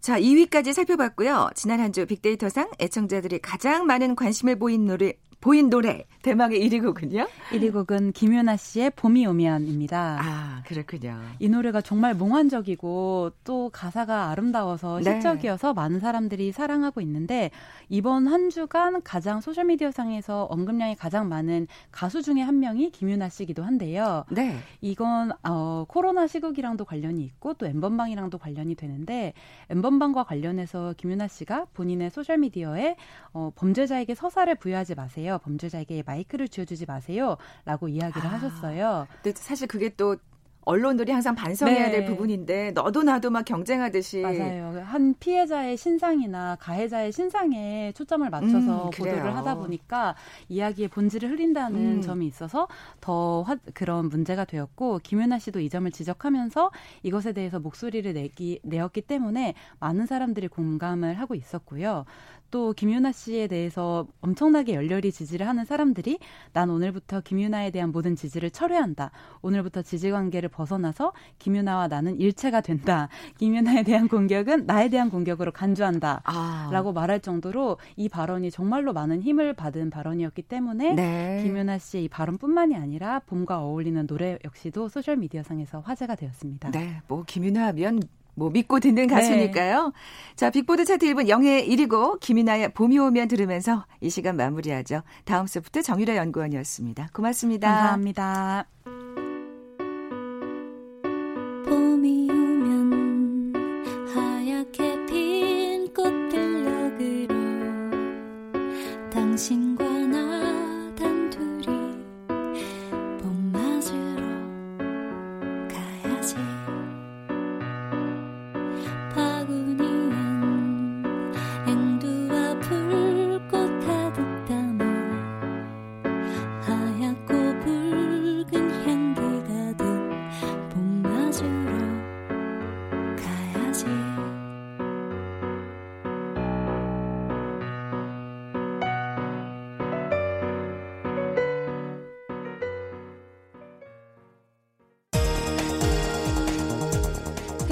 자, 0.00 0.18
2위까지 0.20 0.72
살펴봤고요. 0.72 1.50
지난 1.54 1.80
한 1.80 1.92
주 1.92 2.06
빅데이터상 2.06 2.70
애청자들이 2.80 3.38
가장 3.40 3.86
많은 3.86 4.14
관심을 4.16 4.58
보인 4.58 4.86
노래 4.86 5.14
보인 5.46 5.70
노래 5.70 6.04
대망의 6.22 6.58
1위 6.58 6.82
곡은요? 6.82 7.28
1위 7.50 7.72
곡은 7.72 8.10
김윤아 8.10 8.56
씨의 8.56 8.90
봄이 8.96 9.26
오면입니다. 9.26 10.18
아 10.20 10.62
그렇군요. 10.66 11.20
이 11.38 11.48
노래가 11.48 11.80
정말 11.80 12.14
몽환적이고 12.14 13.30
또 13.44 13.70
가사가 13.70 14.30
아름다워서 14.30 14.98
네. 15.04 15.14
시적이어서 15.14 15.72
많은 15.72 16.00
사람들이 16.00 16.50
사랑하고 16.50 17.00
있는데 17.02 17.52
이번 17.88 18.26
한 18.26 18.50
주간 18.50 19.00
가장 19.04 19.40
소셜 19.40 19.66
미디어 19.66 19.92
상에서 19.92 20.46
언급량이 20.50 20.96
가장 20.96 21.28
많은 21.28 21.68
가수 21.92 22.22
중에 22.22 22.40
한 22.40 22.58
명이 22.58 22.90
김윤아 22.90 23.28
씨기도 23.28 23.62
한데요. 23.62 24.24
네. 24.32 24.56
이건 24.80 25.30
어, 25.44 25.84
코로나 25.86 26.26
시국이랑도 26.26 26.84
관련이 26.84 27.22
있고 27.22 27.54
또 27.54 27.66
엠번방이랑도 27.66 28.38
관련이 28.38 28.74
되는데 28.74 29.32
N번방과 29.70 30.24
관련해서 30.24 30.94
김윤아 30.96 31.28
씨가 31.28 31.66
본인의 31.72 32.10
소셜 32.10 32.38
미디어에 32.38 32.96
어, 33.32 33.52
범죄자에게 33.54 34.16
서사를 34.16 34.52
부여하지 34.56 34.96
마세요. 34.96 35.35
범죄자에게 35.38 36.02
마이크를 36.06 36.48
쥐어주지 36.48 36.86
마세요 36.86 37.36
라고 37.64 37.88
이야기를 37.88 38.26
아, 38.26 38.32
하셨어요. 38.34 39.06
근데 39.22 39.38
사실 39.38 39.66
그게 39.68 39.90
또 39.96 40.16
언론들이 40.66 41.12
항상 41.12 41.36
반성해야 41.36 41.86
네. 41.86 41.92
될 41.92 42.04
부분인데 42.06 42.72
너도 42.72 43.04
나도 43.04 43.30
막 43.30 43.44
경쟁하듯이 43.44 44.20
맞아요. 44.20 44.82
한 44.84 45.14
피해자의 45.20 45.76
신상이나 45.76 46.56
가해자의 46.56 47.12
신상에 47.12 47.92
초점을 47.94 48.28
맞춰서 48.28 48.86
음, 48.86 48.90
보도를 48.90 49.36
하다 49.36 49.54
보니까 49.54 50.16
이야기의 50.48 50.88
본질을 50.88 51.30
흐린다는 51.30 51.80
음. 51.98 52.02
점이 52.02 52.26
있어서 52.26 52.66
더 53.00 53.42
화, 53.42 53.56
그런 53.74 54.08
문제가 54.08 54.44
되었고 54.44 54.98
김윤아 55.04 55.38
씨도 55.38 55.60
이 55.60 55.70
점을 55.70 55.88
지적하면서 55.88 56.72
이것에 57.04 57.32
대해서 57.32 57.60
목소리를 57.60 58.12
내기 58.12 58.58
내었기 58.64 59.02
때문에 59.02 59.54
많은 59.78 60.06
사람들이 60.06 60.48
공감을 60.48 61.14
하고 61.14 61.36
있었고요. 61.36 62.06
또 62.50 62.72
김윤아 62.72 63.12
씨에 63.12 63.46
대해서 63.46 64.06
엄청나게 64.20 64.74
열렬히 64.74 65.12
지지를 65.12 65.48
하는 65.48 65.64
사람들이 65.64 66.18
난 66.52 66.70
오늘부터 66.70 67.20
김윤아에 67.20 67.70
대한 67.70 67.92
모든 67.92 68.16
지지를 68.16 68.50
철회한다. 68.50 69.10
오늘부터 69.42 69.82
지지 69.82 70.10
관계를 70.10 70.48
벗어나서 70.48 71.12
김윤아와 71.38 71.88
나는 71.88 72.18
일체가 72.20 72.60
된다. 72.60 73.08
김윤아에 73.38 73.82
대한 73.82 74.08
공격은 74.08 74.66
나에 74.66 74.88
대한 74.88 75.10
공격으로 75.10 75.52
간주한다. 75.52 76.22
아. 76.24 76.68
라고 76.72 76.92
말할 76.92 77.20
정도로 77.20 77.78
이 77.96 78.08
발언이 78.08 78.50
정말로 78.50 78.92
많은 78.92 79.22
힘을 79.22 79.54
받은 79.54 79.90
발언이었기 79.90 80.42
때문에 80.42 80.94
네. 80.94 81.42
김윤아 81.42 81.78
씨의 81.78 82.04
이 82.04 82.08
발언뿐만이 82.08 82.76
아니라 82.76 83.20
봄과 83.20 83.62
어울리는 83.62 84.06
노래 84.06 84.38
역시도 84.44 84.88
소셜 84.88 85.16
미디어 85.16 85.42
상에서 85.42 85.80
화제가 85.80 86.14
되었습니다. 86.14 86.70
네, 86.70 87.00
뭐 87.08 87.24
김윤아 87.26 87.66
하면 87.66 88.00
뭐 88.36 88.50
믿고 88.50 88.78
듣는 88.78 89.08
가수니까요. 89.08 89.86
네. 89.86 89.92
자, 90.36 90.50
빅보드 90.50 90.84
차트 90.84 91.06
1분 91.06 91.28
영예 91.28 91.66
1위고 91.66 92.20
김이나의 92.20 92.72
봄이 92.74 92.98
오면 92.98 93.28
들으면서 93.28 93.86
이 94.00 94.10
시간 94.10 94.36
마무리하죠. 94.36 95.02
다음 95.24 95.46
소프트 95.46 95.82
정유라 95.82 96.16
연구원이었습니다. 96.16 97.08
고맙습니다. 97.12 97.68
감사합니다. 97.68 98.66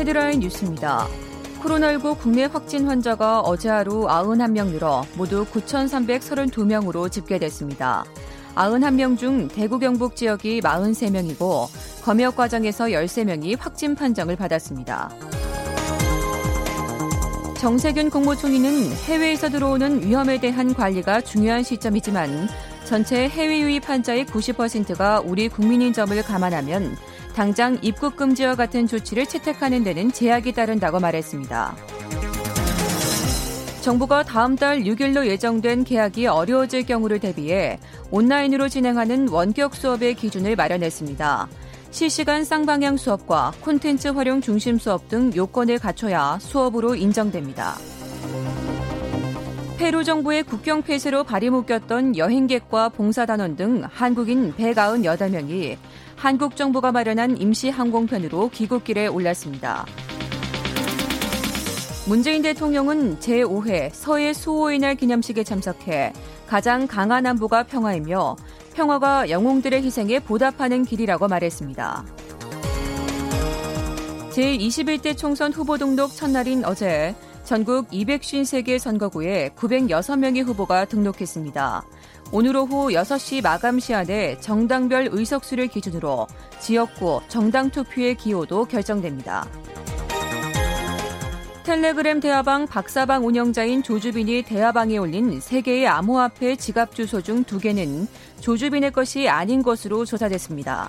헤드라인 0.05 0.41
뉴스입니다. 0.41 1.09
코로나19 1.63 2.19
국내 2.19 2.45
확진 2.45 2.87
환자가 2.87 3.41
어제 3.41 3.71
하루 3.71 4.07
91명 4.07 4.67
늘어 4.67 5.03
모두 5.17 5.47
9,332명으로 5.47 7.11
집계됐습니다. 7.11 8.05
91명 8.55 9.17
중 9.17 9.49
대구 9.49 9.79
경북 9.79 10.15
지역이 10.15 10.61
43명이고 10.61 11.69
검역 12.03 12.37
과정에서 12.37 12.85
13명이 12.85 13.57
확진 13.59 13.95
판정을 13.95 14.37
받았습니다. 14.37 15.09
정세균 17.57 18.11
국무총리는 18.11 18.93
해외에서 19.07 19.49
들어오는 19.49 20.07
위험에 20.07 20.39
대한 20.39 20.75
관리가 20.75 21.23
중요한 21.23 21.63
시점이지만 21.63 22.51
전체 22.85 23.27
해외 23.27 23.61
유입 23.61 23.89
환자의 23.89 24.27
90%가 24.27 25.23
우리 25.25 25.49
국민인 25.49 25.95
점을 25.95 26.23
감안하면 26.23 26.95
당장 27.35 27.79
입국 27.83 28.17
금지와 28.17 28.55
같은 28.55 28.87
조치를 28.87 29.27
채택하는 29.27 29.83
데는 29.83 30.13
제약이 30.13 30.53
따른다고 30.53 31.01
말했습니다. 31.01 31.77
정부가 33.81 34.23
다음 34.23 34.57
달 34.57 34.85
6일로 34.85 35.27
예정된 35.27 35.85
개학이 35.85 36.27
어려워질 36.27 36.87
경우를 36.87 37.19
대비해 37.19 37.79
온라인으로 38.11 38.69
진행하는 38.69 39.29
원격 39.29 39.75
수업의 39.75 40.15
기준을 40.15 40.57
마련했습니다. 40.57 41.49
실시간 41.91 42.45
쌍방향 42.45 42.97
수업과 42.97 43.53
콘텐츠 43.61 44.09
활용 44.09 44.41
중심 44.41 44.79
수업 44.79 45.09
등 45.09 45.31
요건을 45.35 45.79
갖춰야 45.79 46.39
수업으로 46.41 46.95
인정됩니다. 46.95 47.75
페루 49.77 50.03
정부의 50.05 50.45
국경 50.45 50.83
폐쇄로 50.83 51.25
발이 51.25 51.51
묶였던 51.51 52.17
여행객과 52.17 52.91
봉사단원 52.91 53.57
등 53.57 53.83
한국인 53.93 54.55
198명이 54.55 55.77
한국 56.25 56.57
정부가 56.57 56.91
마련한 56.91 57.37
임시 57.37 57.69
항공편으로 57.69 58.49
귀국길에 58.49 59.09
올랐습니다. 59.09 59.85
문재인 62.09 62.41
대통령은 62.41 63.19
제5회 63.19 63.91
서해 63.93 64.33
수호의 64.33 64.79
날 64.79 64.95
기념식에 64.95 65.45
참석해 65.45 66.15
가장 66.47 66.87
강한 66.87 67.27
안보가 67.27 67.65
평화이며 67.65 68.37
평화가 68.73 69.29
영웅들의 69.29 69.83
희생에 69.83 70.19
보답하는 70.21 70.87
길이라고 70.87 71.29
말했습니다. 71.29 72.07
제21대 74.31 75.19
총선 75.19 75.53
후보 75.53 75.77
등록 75.77 76.11
첫날인 76.17 76.65
어제 76.65 77.15
전국 77.45 77.89
253개 77.91 78.79
선거구에 78.79 79.51
906명의 79.51 80.43
후보가 80.43 80.87
등록했습니다. 80.87 81.85
오늘 82.37 82.57
오후 82.57 82.89
6시 82.89 83.45
마감 83.45 83.79
시한에 83.79 84.37
정당별 84.41 85.11
의석수를 85.13 85.69
기준으로 85.69 86.27
지역구 86.59 87.21
정당 87.29 87.71
투표의 87.71 88.17
기호도 88.17 88.65
결정됩니다. 88.65 89.47
텔레그램 91.63 92.19
대화방 92.19 92.67
박사방 92.67 93.25
운영자인 93.25 93.85
조주빈이 93.85 94.43
대화방에 94.43 94.97
올린 94.97 95.39
3개의 95.39 95.87
암호화폐 95.87 96.57
지갑 96.57 96.97
주소 96.97 97.23
중 97.23 97.45
2개는 97.45 98.09
조주빈의 98.41 98.91
것이 98.91 99.29
아닌 99.29 99.63
것으로 99.63 100.05
조사됐습니다. 100.05 100.89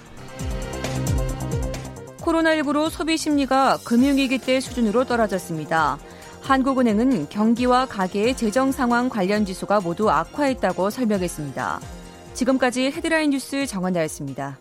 코로나19로 2.22 2.90
소비 2.90 3.18
심리가 3.18 3.78
금융위기 3.86 4.40
때 4.40 4.60
수준으로 4.60 5.06
떨어졌습니다. 5.06 6.00
한국은행은 6.46 7.30
경기와 7.30 7.88
가계의 7.88 8.38
재정 8.38 8.72
상황 8.72 9.10
관련 9.10 9.46
지수가 9.46 9.82
모두 9.82 10.12
악화했다고 10.12 10.92
설명했습니다. 10.92 11.80
지금까지 12.36 12.92
헤드라인 12.92 13.32
뉴스 13.32 13.66
정원나였습니다. 13.66 14.60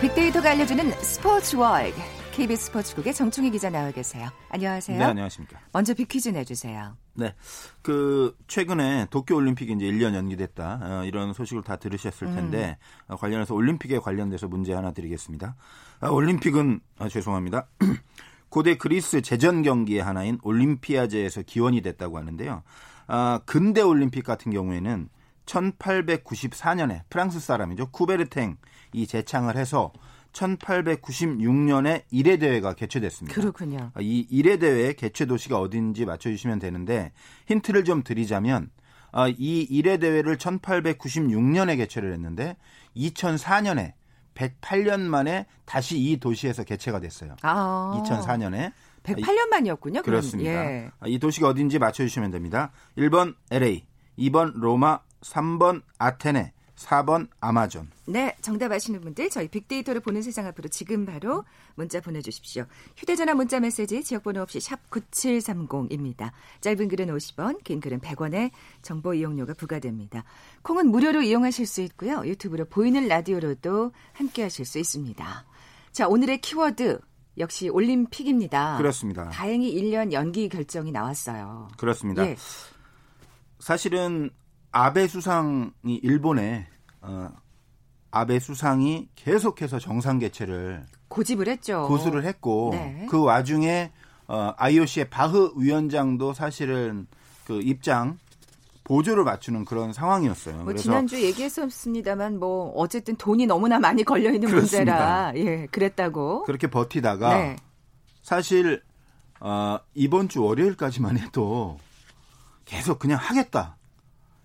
빅데이터가 0.00 0.50
알려주는 0.50 0.92
스포츠 1.02 1.56
월드. 1.56 2.13
KBS 2.34 2.66
스포츠국의 2.66 3.14
정충희 3.14 3.52
기자 3.52 3.70
나와 3.70 3.92
계세요. 3.92 4.28
안녕하세요. 4.48 4.98
네, 4.98 5.04
안녕하십니까. 5.04 5.60
먼저 5.72 5.94
빅퀴즈 5.94 6.30
내주세요. 6.30 6.96
네. 7.12 7.32
그, 7.80 8.36
최근에 8.48 9.06
도쿄 9.10 9.36
올림픽이 9.36 9.72
이제 9.72 9.84
1년 9.84 10.16
연기됐다. 10.16 10.80
어, 10.82 11.04
이런 11.04 11.32
소식을 11.32 11.62
다 11.62 11.76
들으셨을 11.76 12.26
음. 12.26 12.34
텐데, 12.34 12.76
음. 13.08 13.12
어, 13.12 13.16
관련해서 13.16 13.54
올림픽에 13.54 14.00
관련돼서 14.00 14.48
문제 14.48 14.74
하나 14.74 14.90
드리겠습니다. 14.90 15.54
아, 16.00 16.08
올림픽은, 16.08 16.80
아, 16.98 17.08
죄송합니다. 17.08 17.68
고대 18.50 18.76
그리스 18.76 19.22
제전 19.22 19.62
경기의 19.62 20.02
하나인 20.02 20.40
올림피아제에서 20.42 21.42
기원이 21.42 21.82
됐다고 21.82 22.18
하는데요. 22.18 22.64
아, 23.06 23.40
근대 23.46 23.80
올림픽 23.80 24.24
같은 24.24 24.50
경우에는 24.50 25.08
1894년에 25.46 27.02
프랑스 27.10 27.38
사람이죠. 27.38 27.92
쿠베르탱이 27.92 29.06
제창을 29.06 29.56
해서 29.56 29.92
1896년에 30.34 32.02
1회 32.12 32.38
대회가 32.38 32.74
개최됐습니다. 32.74 33.34
그렇군요. 33.34 33.90
이 34.00 34.26
1회 34.30 34.60
대회 34.60 34.92
개최 34.92 35.24
도시가 35.24 35.58
어딘지 35.58 36.04
맞춰주시면 36.04 36.58
되는데 36.58 37.12
힌트를 37.46 37.84
좀 37.84 38.02
드리자면 38.02 38.70
아, 39.12 39.28
이 39.28 39.66
1회 39.70 40.00
대회를 40.00 40.36
1896년에 40.36 41.76
개최를 41.76 42.12
했는데 42.12 42.56
2004년에 42.96 43.92
108년 44.34 45.00
만에 45.00 45.46
다시 45.64 45.96
이 45.96 46.16
도시에서 46.18 46.64
개최가 46.64 46.98
됐어요. 47.00 47.36
아. 47.42 48.02
2004년에 48.04 48.72
108년 49.04 49.48
만이었군요. 49.50 50.02
그렇습니다. 50.02 50.50
예. 50.50 50.90
이 51.06 51.18
도시가 51.18 51.48
어딘지 51.48 51.78
맞춰주시면 51.78 52.32
됩니다. 52.32 52.72
1번 52.98 53.36
LA, 53.50 53.86
2번 54.18 54.52
로마, 54.54 55.00
3번 55.20 55.82
아테네, 55.98 56.52
4번 56.76 57.28
아마존. 57.40 57.90
네, 58.06 58.36
정답 58.40 58.72
아시는 58.72 59.00
분들 59.00 59.30
저희 59.30 59.48
빅데이터를 59.48 60.00
보는 60.00 60.22
세상 60.22 60.46
앞으로 60.46 60.68
지금 60.68 61.06
바로 61.06 61.44
문자 61.74 62.00
보내주십시오. 62.00 62.66
휴대전화 62.96 63.34
문자 63.34 63.60
메시지 63.60 64.02
지역번호 64.02 64.42
없이 64.42 64.60
샵 64.60 64.78
9730입니다. 64.90 66.32
짧은 66.60 66.88
글은 66.88 67.06
50원, 67.08 67.62
긴 67.64 67.80
글은 67.80 68.00
100원의 68.00 68.50
정보 68.82 69.14
이용료가 69.14 69.54
부과됩니다. 69.54 70.24
콩은 70.62 70.88
무료로 70.88 71.22
이용하실 71.22 71.66
수 71.66 71.80
있고요. 71.82 72.22
유튜브로 72.26 72.64
보이는 72.66 73.06
라디오로도 73.06 73.92
함께하실 74.12 74.64
수 74.64 74.78
있습니다. 74.78 75.44
자, 75.92 76.08
오늘의 76.08 76.40
키워드 76.40 76.98
역시 77.38 77.68
올림픽입니다. 77.68 78.76
그렇습니다. 78.78 79.28
다행히 79.30 79.74
1년 79.74 80.12
연기 80.12 80.48
결정이 80.48 80.92
나왔어요. 80.92 81.68
그렇습니다. 81.76 82.26
예. 82.26 82.36
사실은 83.58 84.30
아베 84.74 85.06
수상이 85.06 85.70
일본에 86.02 86.66
어, 87.00 87.30
아베 88.10 88.40
수상이 88.40 89.08
계속해서 89.14 89.78
정상 89.78 90.18
개최를 90.18 90.84
고집을 91.06 91.46
했죠. 91.46 91.86
고수를 91.86 92.24
했고 92.24 92.70
네. 92.72 93.06
그 93.08 93.22
와중에 93.22 93.92
어, 94.26 94.52
IOC의 94.56 95.10
바흐 95.10 95.52
위원장도 95.56 96.32
사실은 96.32 97.06
그 97.46 97.60
입장 97.62 98.18
보조를 98.82 99.22
맞추는 99.22 99.64
그런 99.64 99.92
상황이었어요. 99.92 100.64
뭐 100.64 100.74
지난주 100.74 101.22
얘기했었습니다만 101.22 102.40
뭐 102.40 102.72
어쨌든 102.74 103.14
돈이 103.14 103.46
너무나 103.46 103.78
많이 103.78 104.02
걸려 104.02 104.32
있는 104.32 104.52
문제라 104.52 105.34
예 105.36 105.66
그랬다고 105.66 106.42
그렇게 106.42 106.66
버티다가 106.66 107.38
네. 107.38 107.56
사실 108.22 108.82
어, 109.38 109.78
이번 109.94 110.28
주 110.28 110.42
월요일까지만 110.42 111.16
해도 111.18 111.78
계속 112.64 112.98
그냥 112.98 113.18
하겠다. 113.20 113.76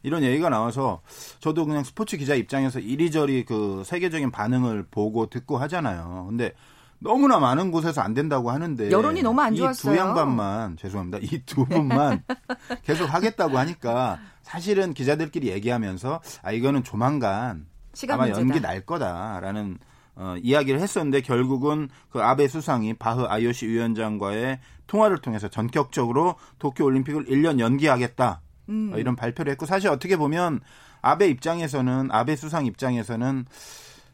이런 0.03 0.23
얘기가 0.23 0.49
나와서 0.49 1.01
저도 1.39 1.65
그냥 1.65 1.83
스포츠 1.83 2.17
기자 2.17 2.35
입장에서 2.35 2.79
이리저리 2.79 3.45
그 3.45 3.83
세계적인 3.85 4.31
반응을 4.31 4.87
보고 4.91 5.25
듣고 5.27 5.57
하잖아요. 5.57 6.25
근데 6.29 6.53
너무나 6.99 7.39
많은 7.39 7.71
곳에서 7.71 8.01
안 8.01 8.13
된다고 8.13 8.51
하는데 8.51 8.91
여론이 8.91 9.21
너무 9.21 9.41
안 9.41 9.55
좋았어요. 9.55 9.93
이 9.93 9.95
두 9.95 9.99
양반만 9.99 10.77
죄송합니다. 10.77 11.19
이 11.21 11.43
두 11.45 11.65
분만 11.65 12.23
계속 12.83 13.05
하겠다고 13.05 13.57
하니까 13.57 14.19
사실은 14.41 14.93
기자들끼리 14.93 15.47
얘기하면서 15.49 16.21
아 16.43 16.51
이거는 16.51 16.83
조만간 16.83 17.67
시간 17.93 18.15
아마 18.15 18.25
문제다. 18.25 18.41
연기 18.41 18.61
날 18.61 18.81
거다라는 18.85 19.77
어, 20.15 20.35
이야기를 20.41 20.81
했었는데 20.81 21.21
결국은 21.21 21.87
그 22.09 22.21
아베 22.21 22.47
수상이 22.49 22.93
바흐 22.95 23.25
IOC 23.29 23.67
위원장과의 23.67 24.59
통화를 24.87 25.19
통해서 25.19 25.47
전격적으로 25.47 26.35
도쿄 26.57 26.83
올림픽을 26.83 27.25
1년 27.27 27.59
연기하겠다 27.59 28.41
음. 28.69 28.91
어, 28.93 28.97
이런 28.97 29.15
발표를 29.15 29.51
했고 29.51 29.65
사실 29.65 29.89
어떻게 29.89 30.17
보면 30.17 30.61
아베 31.01 31.27
입장에서는 31.27 32.09
아베 32.11 32.35
수상 32.35 32.65
입장에서는 32.65 33.45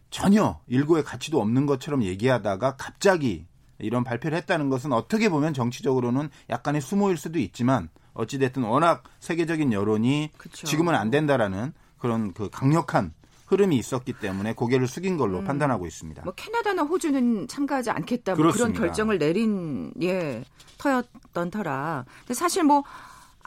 전혀 0.10 0.60
일고의 0.68 1.04
가치도 1.04 1.42
없는 1.42 1.66
것처럼 1.66 2.04
얘기하다가 2.04 2.78
갑자기 2.78 3.46
이런 3.80 4.04
발표를 4.04 4.38
했다는 4.38 4.70
것은 4.70 4.94
어떻게 4.94 5.30
보면 5.30 5.54
정치적으로는 5.54 6.30
약간의 6.50 6.82
수모일 6.82 7.18
수도 7.18 7.40
있지만 7.40 7.90
어찌됐든 8.14 8.64
워낙 8.64 9.04
세계적인 9.20 9.74
여론이 9.74 10.32
그쵸. 10.38 10.66
지금은 10.66 10.96
안 10.96 11.12
된다라는 11.12 11.74
그런 11.98 12.34
그 12.34 12.50
강력한 12.50 13.14
흐름이 13.48 13.78
있었기 13.78 14.14
때문에 14.14 14.54
고개를 14.54 14.88
숙인 14.88 15.18
걸로 15.18 15.40
음. 15.40 15.44
판단하고 15.44 15.86
있습니다. 15.86 16.24
뭐 16.24 16.34
캐나다나 16.34 16.84
호주는 16.84 17.48
참가하지 17.48 17.92
않겠다 17.92 18.36
뭐 18.36 18.52
그런. 18.52 18.74
결정을 18.74 19.20
내린 19.20 19.92
예 20.02 20.44
터였던 20.78 21.52
터라. 21.52 22.06
근데 22.20 22.34
사실 22.34 22.64
뭐 22.64 22.84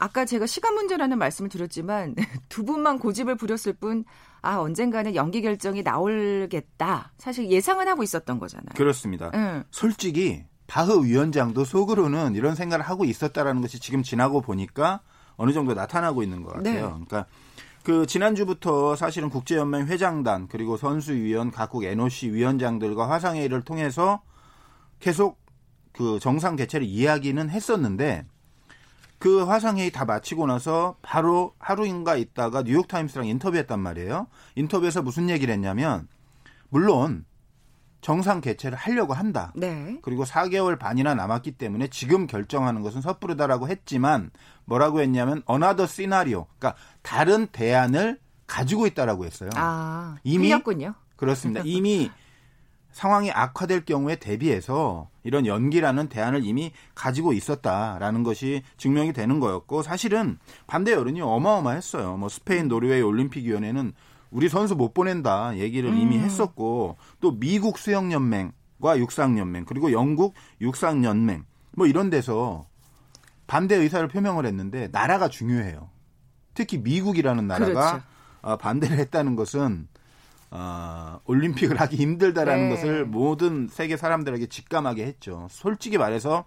아까 0.01 0.25
제가 0.25 0.45
시간 0.45 0.75
문제라는 0.75 1.17
말씀을 1.17 1.49
드렸지만 1.49 2.15
두 2.49 2.63
분만 2.63 2.99
고집을 2.99 3.35
부렸을 3.35 3.73
뿐 3.73 4.05
아 4.41 4.59
언젠가는 4.59 5.15
연기 5.15 5.41
결정이 5.41 5.83
나올겠다. 5.83 7.11
사실 7.17 7.49
예상은 7.49 7.87
하고 7.87 8.03
있었던 8.03 8.39
거잖아요. 8.39 8.69
그렇습니다. 8.75 9.31
예. 9.33 9.63
솔직히 9.71 10.43
바흐 10.67 11.03
위원장도 11.03 11.65
속으로는 11.65 12.35
이런 12.35 12.55
생각을 12.55 12.85
하고 12.85 13.05
있었다라는 13.05 13.61
것이 13.61 13.79
지금 13.79 14.03
지나고 14.03 14.41
보니까 14.41 15.01
어느 15.35 15.51
정도 15.51 15.73
나타나고 15.73 16.23
있는 16.23 16.43
것 16.43 16.53
같아요. 16.53 16.73
네. 16.73 16.81
그러니까 16.81 17.25
그 17.83 18.05
지난주부터 18.05 18.95
사실은 18.95 19.29
국제연맹 19.29 19.87
회장단 19.87 20.47
그리고 20.47 20.77
선수위원 20.77 21.51
각국 21.51 21.83
NOC 21.83 22.33
위원장들과 22.33 23.09
화상회의를 23.09 23.63
통해서 23.63 24.21
계속 24.99 25.39
그 25.91 26.19
정상 26.21 26.55
개최를 26.55 26.85
이야기는 26.85 27.49
했었는데 27.49 28.25
그 29.19 29.43
화상회의 29.43 29.91
다 29.91 30.05
마치고 30.05 30.47
나서 30.47 30.95
바로 31.01 31.53
하루인가 31.59 32.15
있다가 32.15 32.63
뉴욕타임스랑 32.63 33.27
인터뷰했단 33.27 33.79
말이에요. 33.79 34.27
인터뷰에서 34.55 35.01
무슨 35.01 35.29
얘기를 35.29 35.53
했냐면 35.53 36.07
물론 36.69 37.25
정상 38.01 38.39
개최를 38.39 38.77
하려고 38.77 39.13
한다. 39.13 39.51
네. 39.55 39.99
그리고 40.01 40.23
4개월 40.23 40.79
반이나 40.79 41.15
남았기 41.15 41.51
때문에 41.53 41.89
지금 41.89 42.27
결정하는 42.27 42.81
것은 42.81 43.01
섣부르다라고 43.01 43.67
했지만 43.67 44.31
뭐라고 44.63 45.01
했냐면 45.01 45.43
another 45.45 45.85
시나리오. 45.85 46.47
그러니까 46.57 46.79
다른 47.01 47.47
대안을 47.47 48.19
가지고 48.47 48.87
있다라고 48.87 49.25
했어요. 49.25 49.49
아, 49.55 50.15
이미 50.23 50.47
틀렸군요. 50.47 50.95
그렇습니다. 51.17 51.61
이미 51.65 52.09
상황이 52.91 53.31
악화될 53.31 53.85
경우에 53.85 54.15
대비해서 54.15 55.09
이런 55.23 55.45
연기라는 55.45 56.09
대안을 56.09 56.43
이미 56.43 56.71
가지고 56.95 57.33
있었다라는 57.33 58.23
것이 58.23 58.63
증명이 58.77 59.13
되는 59.13 59.39
거였고 59.39 59.83
사실은 59.83 60.37
반대 60.67 60.91
여론이 60.91 61.21
어마어마했어요. 61.21 62.17
뭐 62.17 62.29
스페인, 62.29 62.67
노르웨이 62.67 63.01
올림픽위원회는 63.01 63.93
우리 64.31 64.49
선수 64.49 64.75
못 64.75 64.93
보낸다 64.93 65.57
얘기를 65.57 65.95
이미 65.97 66.17
음. 66.17 66.23
했었고 66.23 66.97
또 67.19 67.39
미국 67.39 67.77
수영연맹과 67.77 68.97
육상연맹 68.97 69.65
그리고 69.65 69.91
영국 69.91 70.35
육상연맹 70.61 71.45
뭐 71.75 71.87
이런 71.87 72.09
데서 72.09 72.67
반대 73.47 73.75
의사를 73.75 74.07
표명을 74.07 74.45
했는데 74.45 74.89
나라가 74.91 75.27
중요해요. 75.27 75.89
특히 76.53 76.77
미국이라는 76.77 77.47
나라가 77.47 77.91
그렇죠. 77.91 78.05
어, 78.41 78.57
반대를 78.57 78.97
했다는 78.99 79.35
것은 79.35 79.87
어, 80.51 81.19
올림픽을 81.25 81.79
하기 81.79 81.95
힘들다라는 81.97 82.69
네. 82.69 82.75
것을 82.75 83.05
모든 83.05 83.67
세계 83.67 83.97
사람들에게 83.97 84.47
직감하게 84.47 85.05
했죠. 85.05 85.47
솔직히 85.51 85.97
말해서 85.97 86.45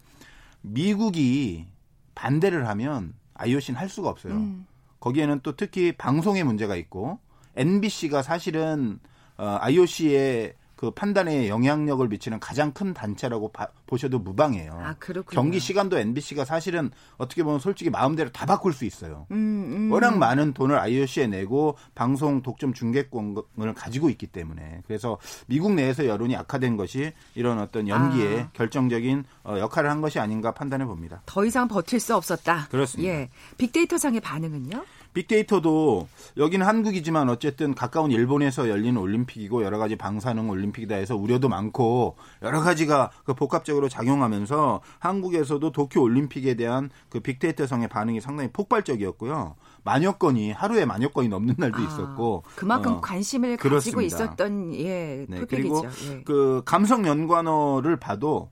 미국이 0.60 1.66
반대를 2.14 2.68
하면 2.68 3.14
IOC는 3.34 3.78
할 3.78 3.88
수가 3.88 4.08
없어요. 4.08 4.34
음. 4.34 4.66
거기에는 5.00 5.40
또 5.42 5.56
특히 5.56 5.92
방송의 5.92 6.44
문제가 6.44 6.76
있고 6.76 7.18
NBC가 7.56 8.22
사실은 8.22 9.00
어, 9.36 9.58
IOC의 9.60 10.54
그 10.82 10.90
판단에 10.90 11.48
영향력을 11.48 12.08
미치는 12.08 12.40
가장 12.40 12.72
큰 12.72 12.92
단체라고 12.92 13.52
봐- 13.52 13.68
보셔도 13.86 14.18
무방해요. 14.18 14.72
아, 14.82 14.94
그렇군요. 14.98 15.40
경기 15.40 15.60
시간도 15.60 15.96
NBC가 15.96 16.44
사실은 16.44 16.90
어떻게 17.18 17.44
보면 17.44 17.60
솔직히 17.60 17.88
마음대로 17.88 18.30
다 18.32 18.46
바꿀 18.46 18.72
수 18.72 18.84
있어요. 18.84 19.28
음, 19.30 19.36
음. 19.36 19.92
워낙 19.92 20.18
많은 20.18 20.54
돈을 20.54 20.76
IOC에 20.76 21.28
내고 21.28 21.76
방송 21.94 22.42
독점 22.42 22.72
중계권을 22.74 23.74
가지고 23.76 24.10
있기 24.10 24.26
때문에 24.26 24.82
그래서 24.88 25.18
미국 25.46 25.72
내에서 25.74 26.04
여론이 26.04 26.34
악화된 26.34 26.76
것이 26.76 27.12
이런 27.36 27.60
어떤 27.60 27.86
연기에 27.86 28.40
아. 28.40 28.50
결정적인 28.52 29.22
어, 29.44 29.58
역할을 29.60 29.88
한 29.88 30.00
것이 30.00 30.18
아닌가 30.18 30.50
판단해 30.52 30.84
봅니다. 30.84 31.22
더 31.26 31.44
이상 31.44 31.68
버틸 31.68 32.00
수 32.00 32.16
없었다. 32.16 32.66
그렇습니다. 32.72 33.08
예. 33.08 33.28
빅데이터상의 33.56 34.18
반응은요? 34.20 34.84
빅데이터도 35.14 36.08
여기는 36.36 36.66
한국이지만 36.66 37.28
어쨌든 37.28 37.74
가까운 37.74 38.10
일본에서 38.10 38.68
열리는 38.68 38.96
올림픽이고 38.96 39.62
여러 39.62 39.78
가지 39.78 39.96
방사능 39.96 40.48
올림픽이다 40.48 40.94
해서 40.94 41.16
우려도 41.16 41.48
많고 41.48 42.16
여러 42.42 42.60
가지가 42.60 43.10
그 43.24 43.34
복합적으로 43.34 43.88
작용하면서 43.88 44.80
한국에서도 44.98 45.72
도쿄 45.72 46.00
올림픽에 46.02 46.54
대한 46.54 46.90
그 47.08 47.20
빅데이터성의 47.20 47.88
반응이 47.88 48.20
상당히 48.20 48.50
폭발적이었고요. 48.52 49.54
만여 49.84 50.12
건이 50.12 50.52
하루에 50.52 50.84
만여 50.84 51.08
건이 51.08 51.28
넘는 51.28 51.56
날도 51.58 51.78
아, 51.78 51.80
있었고 51.80 52.44
그만큼 52.56 52.94
어, 52.94 53.00
관심을 53.00 53.56
가지고 53.56 53.68
그렇습니다. 53.68 54.02
있었던 54.02 54.74
예, 54.76 55.26
네, 55.28 55.40
토픽이죠. 55.40 55.46
그리고 55.48 55.86
예. 56.10 56.22
그 56.24 56.62
감성 56.64 57.06
연관어를 57.06 57.96
봐도 57.96 58.50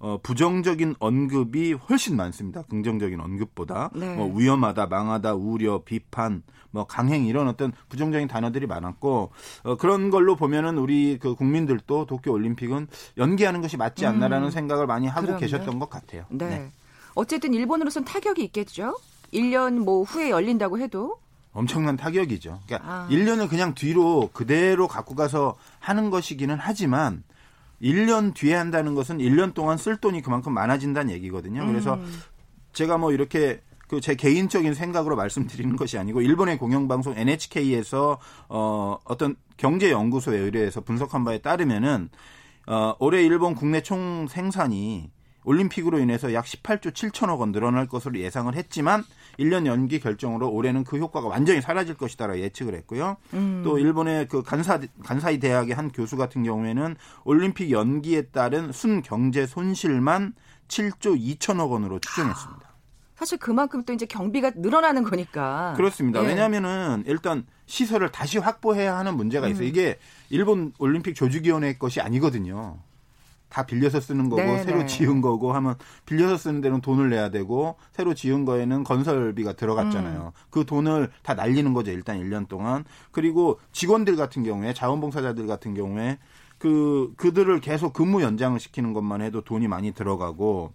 어, 0.00 0.18
부정적인 0.22 0.96
언급이 0.98 1.74
훨씬 1.74 2.16
많습니다. 2.16 2.62
긍정적인 2.62 3.20
언급보다 3.20 3.90
네. 3.94 4.14
뭐 4.16 4.34
위험하다, 4.34 4.86
망하다, 4.86 5.34
우려, 5.34 5.82
비판, 5.84 6.42
뭐 6.70 6.84
강행 6.84 7.26
이런 7.26 7.48
어떤 7.48 7.72
부정적인 7.90 8.26
단어들이 8.26 8.66
많았고 8.66 9.30
어, 9.64 9.76
그런 9.76 10.08
걸로 10.10 10.36
보면은 10.36 10.78
우리 10.78 11.18
그 11.18 11.34
국민들도 11.34 12.06
도쿄 12.06 12.32
올림픽은 12.32 12.88
연기하는 13.18 13.60
것이 13.60 13.76
맞지 13.76 14.06
않나라는 14.06 14.50
생각을 14.50 14.86
많이 14.86 15.06
하고 15.06 15.20
음. 15.20 15.26
그럼요. 15.26 15.40
계셨던 15.40 15.78
것 15.78 15.90
같아요. 15.90 16.24
네. 16.30 16.72
어쨌든 17.14 17.52
일본으로선 17.52 18.04
타격이 18.06 18.42
있겠죠. 18.44 18.96
1년 19.34 19.80
뭐 19.80 20.02
후에 20.02 20.30
열린다고 20.30 20.78
해도 20.78 21.18
엄청난 21.52 21.96
타격이죠. 21.96 22.60
그러니까 22.64 22.90
아. 22.90 23.08
1년을 23.10 23.50
그냥 23.50 23.74
뒤로 23.74 24.30
그대로 24.32 24.88
갖고 24.88 25.14
가서 25.14 25.56
하는 25.78 26.08
것이기는 26.08 26.56
하지만 26.58 27.22
1년 27.82 28.34
뒤에 28.34 28.54
한다는 28.54 28.94
것은 28.94 29.18
1년 29.18 29.54
동안 29.54 29.78
쓸 29.78 29.96
돈이 29.96 30.22
그만큼 30.22 30.52
많아진다는 30.52 31.12
얘기거든요. 31.14 31.66
그래서 31.66 31.94
음. 31.94 32.20
제가 32.72 32.98
뭐 32.98 33.12
이렇게 33.12 33.60
그 33.90 34.00
제 34.00 34.14
개인적인 34.14 34.72
생각으로 34.74 35.16
말씀드리는 35.16 35.74
것이 35.74 35.98
아니고 35.98 36.20
일본의 36.22 36.58
공영방송 36.58 37.14
NHK에서 37.16 38.18
어 38.48 38.98
어떤 39.04 39.34
경제 39.56 39.90
연구소에 39.90 40.38
의뢰해서 40.38 40.80
분석한 40.80 41.24
바에 41.24 41.38
따르면은 41.38 42.08
어 42.68 42.94
올해 43.00 43.24
일본 43.24 43.56
국내 43.56 43.82
총 43.82 44.28
생산이 44.28 45.10
올림픽으로 45.42 45.98
인해서 45.98 46.32
약 46.32 46.44
18조 46.44 46.92
7천억 46.92 47.40
원 47.40 47.50
늘어날 47.50 47.88
것으로 47.88 48.20
예상을 48.20 48.54
했지만 48.54 49.02
1년 49.40 49.66
연기 49.66 49.98
결정으로 49.98 50.50
올해는 50.50 50.84
그 50.84 50.98
효과가 50.98 51.26
완전히 51.26 51.60
사라질 51.60 51.94
것이다라 51.94 52.38
예측을 52.38 52.74
했고요. 52.74 53.16
음. 53.34 53.62
또 53.64 53.78
일본의 53.78 54.28
그 54.28 54.42
간사 54.42 54.80
간사이 55.02 55.40
대학의 55.40 55.74
한 55.74 55.90
교수 55.90 56.16
같은 56.16 56.42
경우에는 56.44 56.94
올림픽 57.24 57.70
연기에 57.70 58.22
따른 58.26 58.70
순 58.70 59.02
경제 59.02 59.46
손실만 59.46 60.34
7조 60.68 61.20
2천억 61.20 61.70
원으로 61.70 61.98
추정했습니다. 61.98 62.70
사실 63.16 63.38
그만큼 63.38 63.82
또 63.84 63.92
이제 63.92 64.06
경비가 64.06 64.52
늘어나는 64.54 65.02
거니까. 65.04 65.74
그렇습니다. 65.76 66.22
예. 66.22 66.28
왜냐하면은 66.28 67.02
일단 67.06 67.44
시설을 67.66 68.10
다시 68.10 68.38
확보해야 68.38 68.96
하는 68.96 69.14
문제가 69.14 69.46
음. 69.46 69.52
있어요. 69.52 69.66
이게 69.66 69.98
일본 70.30 70.72
올림픽 70.78 71.14
조직위원회 71.14 71.76
것이 71.76 72.00
아니거든요. 72.00 72.78
다 73.50 73.66
빌려서 73.66 74.00
쓰는 74.00 74.30
거고 74.30 74.42
네, 74.42 74.62
새로 74.62 74.78
네. 74.78 74.86
지은 74.86 75.20
거고 75.20 75.52
하면 75.52 75.74
빌려서 76.06 76.38
쓰는 76.38 76.60
데는 76.60 76.80
돈을 76.80 77.10
내야 77.10 77.30
되고 77.30 77.76
새로 77.92 78.14
지은 78.14 78.44
거에는 78.44 78.84
건설비가 78.84 79.50
음. 79.50 79.56
들어갔잖아요. 79.56 80.32
그 80.48 80.64
돈을 80.64 81.10
다 81.22 81.34
날리는 81.34 81.72
거죠. 81.74 81.90
일단 81.90 82.18
1년 82.18 82.48
동안. 82.48 82.84
그리고 83.10 83.60
직원들 83.72 84.16
같은 84.16 84.44
경우에 84.44 84.72
자원봉사자들 84.72 85.46
같은 85.46 85.74
경우에 85.74 86.18
그 86.58 87.12
그들을 87.16 87.60
계속 87.60 87.92
근무 87.92 88.22
연장을 88.22 88.58
시키는 88.60 88.92
것만 88.92 89.20
해도 89.20 89.42
돈이 89.42 89.66
많이 89.66 89.92
들어가고 89.92 90.72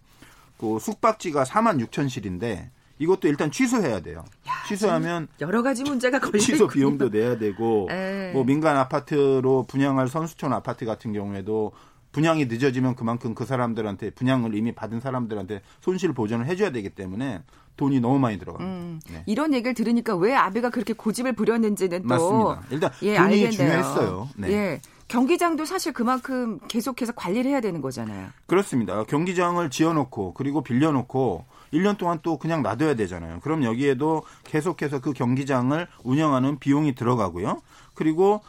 그 0.58 0.78
숙박지가 0.80 1.44
4만 1.44 1.86
6천실인데 1.88 2.70
이것도 2.98 3.28
일단 3.28 3.52
취소해야 3.52 4.00
돼요. 4.00 4.24
취소하면 4.68 5.28
여러 5.42 5.62
가지 5.62 5.84
문제가 5.84 6.20
걸려 6.20 6.40
취소. 6.40 6.68
비용도 6.68 7.10
내야 7.10 7.38
되고 7.38 7.88
예. 7.92 8.32
뭐 8.34 8.44
민간 8.44 8.78
아파트로 8.78 9.66
분양할 9.68 10.08
선수촌 10.08 10.54
아파트 10.54 10.86
같은 10.86 11.14
경우에도 11.14 11.72
분양이 12.16 12.46
늦어지면 12.46 12.96
그만큼 12.96 13.36
그 13.36 13.44
사람들한테 13.44 14.12
분양을 14.12 14.56
이미 14.56 14.72
받은 14.74 15.02
사람들한테 15.02 15.62
손실 15.82 16.14
보전을 16.14 16.46
해줘야 16.46 16.72
되기 16.72 16.90
때문에 16.90 17.42
돈이 17.76 18.00
너무 18.00 18.20
많이 18.20 18.40
들어갑니다. 18.40 18.74
음, 18.74 19.02
네. 19.12 19.24
이런 19.26 19.54
얘기를 19.54 19.74
들으니까 19.74 20.16
왜 20.16 20.34
아베가 20.34 20.70
그렇게 20.70 20.94
고집을 20.94 21.34
부렸는지는 21.34 22.04
또 22.04 22.08
맞습니다. 22.08 22.64
일단 22.70 22.92
예, 23.02 23.18
돈이 23.18 23.26
알겠네요. 23.26 23.52
중요했어요. 23.52 24.30
네. 24.38 24.50
예. 24.50 24.82
경기장도 25.10 25.66
사실 25.66 25.92
그만큼 25.92 26.58
계속해서 26.70 27.12
관리를 27.12 27.52
해야 27.52 27.60
되는 27.60 27.82
거잖아요. 27.82 28.30
그렇습니다. 28.48 29.04
경기장을 29.04 29.70
지어놓고 29.70 30.36
그리고 30.36 30.64
빌려놓고 30.64 31.44
1년 31.74 31.98
동안 31.98 32.20
또 32.24 32.38
그냥 32.38 32.64
놔둬야 32.64 32.96
되잖아요. 32.96 33.42
그럼 33.42 33.66
여기에도 33.66 34.24
계속해서 34.46 35.02
그 35.02 35.12
경기장을 35.12 35.86
운영하는 36.06 36.60
비용이 36.60 36.96
들어가고요. 36.96 37.62
그리고 37.94 38.40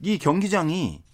이 0.00 0.18
경기장이 0.18 1.04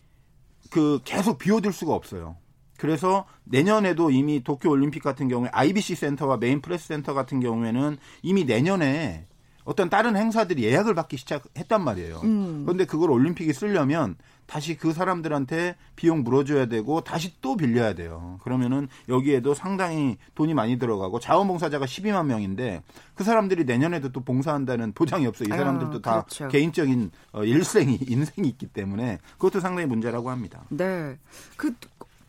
그 0.71 1.01
계속 1.05 1.39
비워둘 1.39 1.73
수가 1.73 1.93
없어요. 1.95 2.37
그래서 2.79 3.27
내년에도 3.45 4.11
이미 4.11 4.43
도쿄 4.43 4.71
올림픽 4.71 5.03
같은 5.03 5.29
경우에 5.29 5.51
IBC 5.53 5.97
센터와 5.97 6.39
메인 6.39 6.63
프레스 6.63 6.89
센터 6.89 7.13
같은 7.13 7.41
경우에는 7.41 7.99
이미 8.23 8.45
내년에 8.45 9.27
어떤 9.65 9.91
다른 9.91 10.17
행사들이 10.17 10.65
예약을 10.65 10.95
받기 10.95 11.19
시작했단 11.19 11.85
말이에요. 11.85 12.21
음. 12.25 12.63
그런데 12.65 12.87
그걸 12.87 13.11
올림픽이 13.11 13.53
쓰려면 13.53 14.17
다시 14.51 14.77
그 14.77 14.93
사람들한테 14.93 15.77
비용 15.95 16.25
물어줘야 16.25 16.67
되고 16.67 17.03
다시 17.03 17.41
또 17.41 17.57
빌려야 17.57 17.95
돼요. 17.95 18.41
그러면은 18.43 18.89
여기에도 19.09 19.55
상당히 19.55 20.19
돈이 20.35 20.55
많이 20.55 20.77
들어가고 20.77 21.21
자원봉사자가 21.21 21.87
12만 21.87 22.27
명인데 22.27 22.83
그 23.15 23.23
사람들이 23.23 23.65
내년에도 23.65 24.11
또 24.11 24.25
봉사한다는 24.25 24.91
보장이 24.91 25.25
없어요. 25.29 25.49
이 25.49 25.53
아유, 25.53 25.59
사람들도 25.61 26.03
다 26.03 26.23
그렇죠. 26.23 26.49
개인적인 26.49 27.13
어, 27.31 27.45
일생이 27.45 28.01
인생이 28.03 28.49
있기 28.49 28.67
때문에 28.67 29.19
그것도 29.35 29.61
상당히 29.61 29.87
문제라고 29.87 30.31
합니다. 30.31 30.65
네. 30.71 31.17
그 31.57 31.73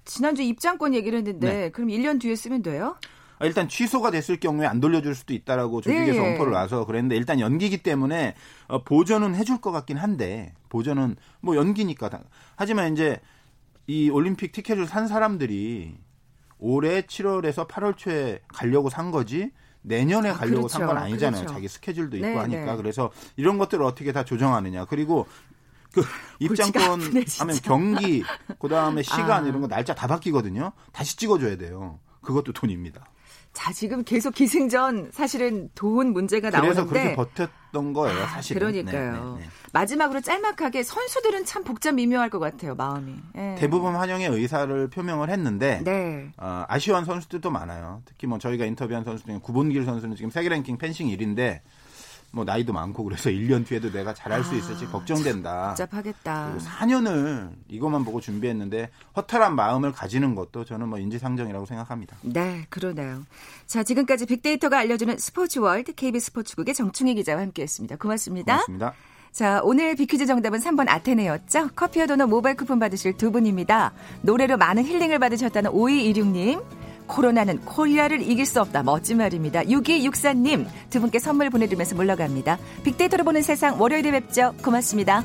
지난주 0.06 0.44
입장권 0.44 0.94
얘기를 0.94 1.18
했는데 1.18 1.52
네. 1.52 1.70
그럼 1.72 1.90
1년 1.90 2.22
뒤에 2.22 2.36
쓰면 2.36 2.62
돼요? 2.62 2.98
아, 3.42 3.46
일단 3.46 3.68
취소가 3.68 4.12
됐을 4.12 4.40
경우에 4.40 4.68
안 4.68 4.80
돌려줄 4.80 5.16
수도 5.16 5.34
있다라고 5.34 5.82
조직에서 5.82 6.14
예, 6.14 6.24
예. 6.24 6.32
엄포를 6.34 6.54
놔서 6.54 6.86
그랬는데 6.86 7.16
일단 7.16 7.40
연기기 7.40 7.82
때문에 7.82 8.36
어, 8.68 8.84
보전은 8.84 9.34
해줄 9.34 9.60
것 9.60 9.72
같긴 9.72 9.98
한데 9.98 10.54
보전은 10.70 11.16
뭐 11.42 11.56
연기니까 11.56 12.10
다. 12.10 12.22
하지만 12.56 12.94
이제 12.94 13.20
이 13.88 14.10
올림픽 14.12 14.52
티켓을 14.52 14.86
산 14.86 15.08
사람들이 15.08 15.98
올해 16.60 17.02
7월에서 17.02 17.68
8월 17.68 17.98
초에 17.98 18.42
가려고 18.48 18.92
산 18.92 19.10
거지 19.10 19.52
내년에 19.82 20.30
아, 20.30 20.34
가려고 20.34 20.68
그렇죠. 20.68 20.78
산건 20.78 20.98
아니잖아요. 20.98 21.42
그렇죠. 21.42 21.54
자기 21.56 21.68
스케줄도 21.68 22.18
있고 22.18 22.28
네, 22.28 22.36
하니까 22.36 22.72
네. 22.72 22.78
그래서 22.78 23.10
이런 23.36 23.58
것들을 23.58 23.84
어떻게 23.84 24.12
다 24.12 24.24
조정하느냐 24.24 24.86
그리고 24.86 25.28
그 25.92 26.04
입장권 26.40 27.02
하면 27.40 27.56
경기, 27.64 28.24
그 28.60 28.70
다음에 28.70 29.02
시간 29.02 29.46
아. 29.46 29.48
이런 29.48 29.62
거 29.62 29.68
날짜 29.68 29.96
다 29.96 30.06
바뀌거든요. 30.06 30.74
다시 30.92 31.18
찍어줘야 31.18 31.58
돼요. 31.58 32.00
그것도 32.22 32.54
돈입니다. 32.54 33.11
자, 33.54 33.74
지금 33.74 34.04
계속 34.04 34.34
기승전 34.34 35.12
사실은 35.12 35.70
돈 35.76 36.14
문제가 36.14 36.50
나오는데 36.50 36.74
그래서 36.74 36.88
그렇게 36.88 37.16
버텼던 37.16 37.94
거예요, 37.94 38.26
사실은. 38.28 38.60
그러니까요. 38.60 39.36
네, 39.38 39.42
네, 39.42 39.46
네. 39.46 39.50
마지막으로 39.74 40.22
짤막하게 40.22 40.84
선수들은 40.84 41.46
참 41.46 41.64
복잡 41.64 41.94
미묘할 41.94 42.30
것 42.30 42.40
같아요, 42.40 42.76
마음이. 42.76 43.14
네. 43.34 43.56
대부분 43.56 43.96
환영의 43.96 44.30
의사를 44.30 44.90
표명을 44.90 45.30
했는데 45.30 45.82
네. 45.84 46.32
어, 46.38 46.64
아쉬워한 46.68 47.06
선수들도 47.06 47.52
많아요. 47.52 48.02
특히 48.06 48.26
뭐 48.26 48.40
저희가 48.40 48.66
인터뷰한 48.66 49.04
선수 49.04 49.26
중에 49.26 49.40
구본길 49.42 49.86
선수는 49.86 50.16
지금 50.16 50.30
세계 50.30 50.48
랭킹 50.50 50.78
펜싱 50.78 51.08
1인데 51.08 51.60
뭐 52.32 52.46
나이도 52.46 52.72
많고 52.72 53.04
그래서 53.04 53.30
1년 53.30 53.66
뒤에도 53.66 53.92
내가 53.92 54.14
잘할 54.14 54.40
아, 54.40 54.44
수 54.44 54.56
있을지 54.56 54.86
걱정된다. 54.88 55.70
복잡하겠다. 55.70 56.56
4년을 56.58 57.52
이것만 57.68 58.06
보고 58.06 58.22
준비했는데 58.22 58.90
허탈한 59.18 59.56
마음을 59.56 59.92
가지는 59.92 60.34
것도 60.36 60.64
저는 60.64 60.88
뭐 60.88 60.98
인지상정이라고 60.98 61.66
생각합니다. 61.66 62.18
네, 62.22 62.66
그러네요. 62.70 63.24
자, 63.68 63.84
지금까지 63.84 64.26
빅데이터가 64.26 64.80
알려주는 64.80 65.18
스포츠 65.18 65.60
월드 65.60 65.94
KBS 65.94 66.28
스포츠국의 66.28 66.74
정충희 66.74 67.16
기자와 67.16 67.42
함께했습니다. 67.42 67.98
고맙습니다. 67.98 68.54
고맙습니다. 68.54 68.94
자, 69.32 69.62
오늘 69.64 69.96
빅퀴즈 69.96 70.26
정답은 70.26 70.60
3번 70.60 70.90
아테네였죠? 70.90 71.70
커피와 71.76 72.06
도넛 72.06 72.30
모바일 72.30 72.58
쿠폰 72.58 72.80
받으실 72.80 73.16
두 73.16 73.32
분입니다. 73.32 73.94
노래로 74.24 74.58
많은 74.58 74.86
힐링을 74.86 75.20
받으셨다는 75.20 75.72
5216님. 75.72 76.62
코로나는 77.12 77.60
코리아를 77.62 78.22
이길 78.22 78.46
수 78.46 78.62
없다. 78.62 78.84
멋진 78.84 79.18
말입니다. 79.18 79.64
6264님 79.64 80.66
두 80.90 81.02
분께 81.02 81.20
선물 81.20 81.50
보내드리면서 81.50 81.96
물러갑니다. 81.96 82.58
빅데이터로 82.84 83.26
보는 83.26 83.42
세상 83.42 83.80
월요일에 83.80 84.12
뵙죠. 84.12 84.54
고맙습니다. 84.64 85.24